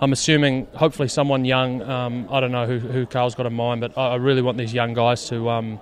I'm 0.01 0.12
assuming, 0.12 0.68
hopefully, 0.74 1.08
someone 1.08 1.46
young. 1.46 1.82
Um, 1.82 2.27
I 2.29 2.41
don't 2.41 2.51
know 2.51 2.65
who, 2.65 2.79
who 2.79 3.06
Carl's 3.06 3.36
got 3.36 3.46
in 3.46 3.53
mind, 3.53 3.79
but 3.79 3.98
I, 3.98 4.10
I 4.10 4.15
really 4.15 4.41
want 4.41 4.58
these 4.58 4.74
young 4.74 4.94
guys 4.94 5.29
to 5.29 5.50
um, 5.50 5.79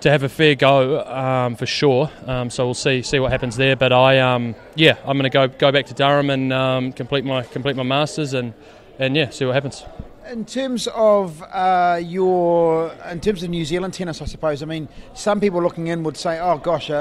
to 0.00 0.10
have 0.10 0.22
a 0.22 0.28
fair 0.28 0.54
go 0.54 1.04
um, 1.04 1.56
for 1.56 1.66
sure. 1.66 2.10
Um, 2.26 2.50
so 2.50 2.64
we'll 2.64 2.74
see 2.74 3.02
see 3.02 3.18
what 3.18 3.32
happens 3.32 3.56
there. 3.56 3.76
But 3.76 3.92
I, 3.92 4.20
um, 4.20 4.54
yeah, 4.74 4.96
I'm 5.04 5.18
going 5.18 5.30
to 5.30 5.30
go 5.30 5.48
go 5.48 5.72
back 5.72 5.86
to 5.86 5.94
Durham 5.94 6.30
and 6.30 6.52
um, 6.52 6.92
complete 6.92 7.24
my 7.24 7.42
complete 7.42 7.76
my 7.76 7.82
masters 7.82 8.34
and 8.34 8.54
and 8.98 9.16
yeah, 9.16 9.30
see 9.30 9.44
what 9.44 9.54
happens. 9.54 9.84
In 10.30 10.44
terms 10.44 10.86
of 10.88 11.42
uh, 11.42 11.98
your, 12.04 12.92
in 13.10 13.18
terms 13.18 13.42
of 13.42 13.48
New 13.48 13.64
Zealand 13.64 13.94
tennis, 13.94 14.20
I 14.20 14.26
suppose. 14.26 14.62
I 14.62 14.66
mean, 14.66 14.86
some 15.14 15.40
people 15.40 15.62
looking 15.62 15.86
in 15.86 16.02
would 16.02 16.18
say, 16.18 16.38
"Oh 16.38 16.58
gosh, 16.58 16.90
a, 16.90 16.96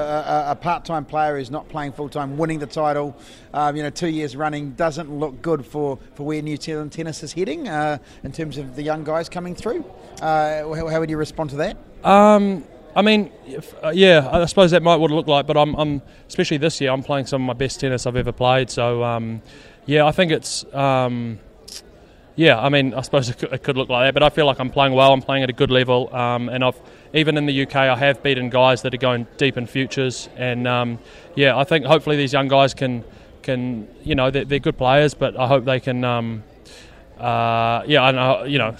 a, 0.48 0.52
a 0.52 0.56
part-time 0.56 1.04
player 1.04 1.38
is 1.38 1.52
not 1.52 1.68
playing 1.68 1.92
full-time, 1.92 2.38
winning 2.38 2.60
the 2.60 2.68
title, 2.68 3.18
um, 3.54 3.76
you 3.76 3.84
know, 3.84 3.90
two 3.90 4.08
years 4.08 4.38
running 4.38 4.72
doesn't 4.72 5.12
look 5.12 5.42
good 5.42 5.66
for, 5.66 6.00
for 6.16 6.24
where 6.26 6.42
New 6.42 6.56
Zealand 6.56 6.94
tennis 6.94 7.22
is 7.22 7.34
heading 7.34 7.68
uh, 7.68 7.98
in 8.24 8.32
terms 8.32 8.58
of 8.58 8.78
the 8.78 8.82
young 8.82 9.04
guys 9.04 9.28
coming 9.28 9.56
through." 9.56 9.84
Uh, 10.22 10.74
how, 10.74 10.88
how, 10.88 11.00
would 11.02 11.10
you 11.10 11.18
respond 11.18 11.50
to 11.50 11.58
that? 11.58 11.76
Um, 12.06 12.64
I 12.98 13.04
mean, 13.04 13.32
if, 13.46 13.76
uh, 13.84 13.90
yeah, 13.90 14.28
I 14.32 14.44
suppose 14.46 14.72
that 14.72 14.82
might 14.82 14.96
what 14.96 15.12
it 15.12 15.14
look 15.14 15.28
like, 15.28 15.46
but 15.46 15.56
I'm, 15.56 15.76
I'm, 15.76 16.02
especially 16.28 16.58
this 16.58 16.82
year, 16.82 16.90
I'm 16.90 17.04
playing 17.04 17.28
some 17.28 17.44
of 17.44 17.46
my 17.46 17.54
best 17.54 17.80
tennis 17.80 18.08
I've 18.08 18.16
ever 18.16 18.32
played. 18.32 18.72
So, 18.72 19.04
um, 19.04 19.44
yeah, 19.86 20.08
I 20.08 20.12
think 20.12 20.32
it's, 20.32 20.66
um, 20.74 21.38
yeah, 22.36 22.60
I 22.60 22.70
mean, 22.70 22.96
I 22.96 23.02
suppose 23.02 23.30
it 23.32 23.38
could, 23.38 23.54
it 23.54 23.62
could, 23.62 23.78
look 23.78 23.90
like 23.90 24.08
that, 24.08 24.16
but 24.16 24.24
I 24.24 24.30
feel 24.30 24.48
like 24.48 24.60
I'm 24.60 24.72
playing 24.72 24.94
well. 24.94 25.14
I'm 25.14 25.22
playing 25.22 25.44
at 25.44 25.50
a 25.52 25.54
good 25.54 25.70
level, 25.70 26.12
um, 26.12 26.50
and 26.50 26.64
I've 26.64 26.82
even 27.14 27.38
in 27.38 27.46
the 27.46 27.68
UK, 27.68 27.76
I 27.76 27.96
have 27.96 28.24
beaten 28.24 28.50
guys 28.50 28.82
that 28.82 28.96
are 28.96 28.98
going 28.98 29.28
deep 29.38 29.58
in 29.58 29.68
futures, 29.68 30.28
and 30.36 30.68
um, 30.68 30.98
yeah, 31.36 31.56
I 31.56 31.66
think 31.66 31.86
hopefully 31.86 32.16
these 32.16 32.34
young 32.34 32.48
guys 32.48 32.74
can, 32.74 33.04
can, 33.44 33.88
you 34.04 34.16
know, 34.16 34.32
they're, 34.32 34.46
they're 34.46 34.58
good 34.58 34.78
players, 34.80 35.14
but 35.14 35.40
I 35.40 35.46
hope 35.46 35.66
they 35.66 35.80
can 35.80 36.04
um, 36.04 36.44
uh, 37.20 37.84
yeah, 37.88 38.04
I 38.04 38.12
know. 38.12 38.44
You 38.44 38.60
know, 38.60 38.76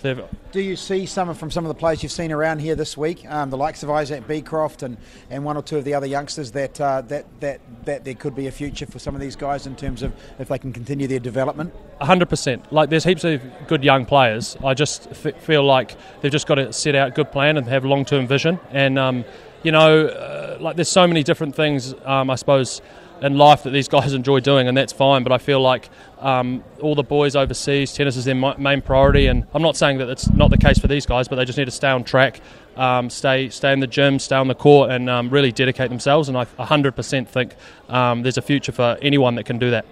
do 0.52 0.62
you 0.62 0.76
see 0.76 1.06
some 1.06 1.34
from 1.34 1.52
some 1.52 1.66
of 1.66 1.70
the 1.70 1.76
players 1.76 2.04
you've 2.04 2.12
seen 2.12 2.32
around 2.32 2.60
here 2.60 2.76
this 2.76 2.96
week, 2.96 3.26
um, 3.30 3.50
the 3.50 3.58
likes 3.58 3.84
of 3.84 3.90
Isaac 3.90 4.28
Becroft 4.28 4.84
and, 4.84 4.98
and 5.30 5.44
one 5.44 5.58
or 5.58 5.62
two 5.62 5.78
of 5.78 5.84
the 5.86 5.94
other 5.94 6.06
youngsters, 6.06 6.52
that, 6.52 6.80
uh, 6.80 7.02
that 7.02 7.26
that 7.42 7.62
that 7.86 8.04
there 8.04 8.14
could 8.14 8.36
be 8.36 8.48
a 8.48 8.52
future 8.52 8.86
for 8.86 9.00
some 9.00 9.16
of 9.16 9.22
these 9.22 9.36
guys 9.36 9.68
in 9.68 9.76
terms 9.76 10.04
of 10.04 10.14
if 10.40 10.48
they 10.48 10.58
can 10.58 10.72
continue 10.72 11.08
their 11.08 11.20
development? 11.20 11.74
hundred 12.00 12.30
percent. 12.30 12.72
Like 12.72 12.90
there's 12.90 13.04
heaps 13.04 13.24
of 13.24 13.42
good 13.68 13.84
young 13.84 14.06
players. 14.06 14.56
I 14.64 14.74
just 14.74 15.08
f- 15.12 15.42
feel 15.42 15.64
like 15.64 15.96
they've 16.22 16.32
just 16.32 16.48
got 16.48 16.56
to 16.56 16.72
set 16.72 16.96
out 16.96 17.10
a 17.10 17.12
good 17.12 17.32
plan 17.32 17.58
and 17.58 17.68
have 17.68 17.86
long 17.86 18.06
term 18.06 18.28
vision. 18.28 18.60
And 18.72 18.98
um, 19.00 19.26
you 19.64 19.72
know, 19.72 20.08
uh, 20.08 20.58
like 20.60 20.76
there's 20.76 20.90
so 20.90 21.08
many 21.08 21.24
different 21.24 21.56
things. 21.56 21.94
Um, 22.06 22.30
I 22.30 22.36
suppose 22.36 22.82
in 23.22 23.38
life 23.38 23.64
that 23.64 23.72
these 23.72 23.88
guys 23.88 24.14
enjoy 24.22 24.40
doing, 24.40 24.68
and 24.68 24.78
that's 24.78 24.94
fine. 24.94 25.24
But 25.24 25.32
I 25.32 25.38
feel 25.38 25.60
like 25.60 25.90
um, 26.20 26.64
all 26.82 26.96
the 26.96 27.04
boys 27.04 27.36
overseas, 27.36 27.94
tennis 27.94 28.16
is 28.18 28.26
their 28.26 28.36
main 28.36 28.82
priority, 28.82 29.28
and 29.28 29.46
I'm 29.54 29.62
not 29.62 29.78
saying 29.78 29.98
that 30.00 30.10
it's 30.10 30.30
not 30.32 30.50
the 30.50 30.58
case 30.58 30.80
for 30.80 30.88
these 30.88 31.06
guys, 31.06 31.28
but 31.28 31.36
they 31.36 31.46
just 31.46 31.58
need 31.58 31.66
to 31.66 31.72
stay 31.72 31.90
on 31.90 32.04
track, 32.04 32.42
um, 32.76 33.10
stay 33.10 33.50
stay 33.50 33.74
in 33.74 33.80
the 33.80 33.88
gym, 33.88 34.20
stay 34.20 34.36
on 34.36 34.48
the 34.48 34.56
court, 34.56 34.92
and 34.92 35.10
um, 35.10 35.30
really 35.30 35.52
dedicate 35.52 35.90
themselves. 35.90 36.30
And 36.30 36.38
I 36.38 36.46
100% 36.46 37.28
think 37.28 37.56
um, 37.90 38.24
there's 38.24 38.38
a 38.38 38.42
future 38.42 38.72
for 38.72 38.98
anyone 39.02 39.36
that 39.36 39.46
can 39.46 39.60
do 39.60 39.72
that. 39.72 39.86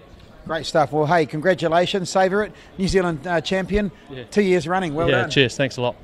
Great 0.46 0.64
stuff. 0.64 0.92
Well, 0.92 1.06
hey, 1.06 1.26
congratulations, 1.26 2.08
savour 2.08 2.44
it, 2.44 2.52
New 2.78 2.86
Zealand 2.86 3.26
uh, 3.26 3.40
champion, 3.40 3.90
yeah. 4.08 4.24
two 4.30 4.42
years 4.42 4.68
running. 4.68 4.94
Well 4.94 5.10
yeah, 5.10 5.22
done. 5.22 5.30
cheers. 5.30 5.56
Thanks 5.56 5.76
a 5.76 5.82
lot. 5.82 5.96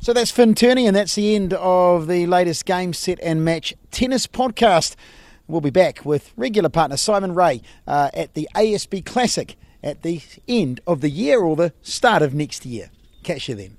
So 0.00 0.12
that's 0.12 0.30
Finn 0.30 0.54
Tierney, 0.54 0.86
and 0.86 0.94
that's 0.94 1.16
the 1.16 1.34
end 1.34 1.54
of 1.54 2.06
the 2.06 2.26
latest 2.26 2.64
game, 2.66 2.92
set, 2.92 3.18
and 3.20 3.44
match 3.44 3.74
tennis 3.90 4.28
podcast. 4.28 4.94
We'll 5.48 5.62
be 5.62 5.70
back 5.70 6.04
with 6.04 6.34
regular 6.36 6.68
partner 6.68 6.98
Simon 6.98 7.34
Ray 7.34 7.62
uh, 7.86 8.10
at 8.12 8.34
the 8.34 8.46
ASB 8.54 9.06
Classic 9.06 9.56
at 9.82 10.02
the 10.02 10.20
end 10.46 10.82
of 10.86 11.00
the 11.00 11.08
year 11.08 11.40
or 11.40 11.56
the 11.56 11.72
start 11.80 12.20
of 12.20 12.34
next 12.34 12.66
year. 12.66 12.90
Catch 13.22 13.48
you 13.48 13.54
then. 13.54 13.78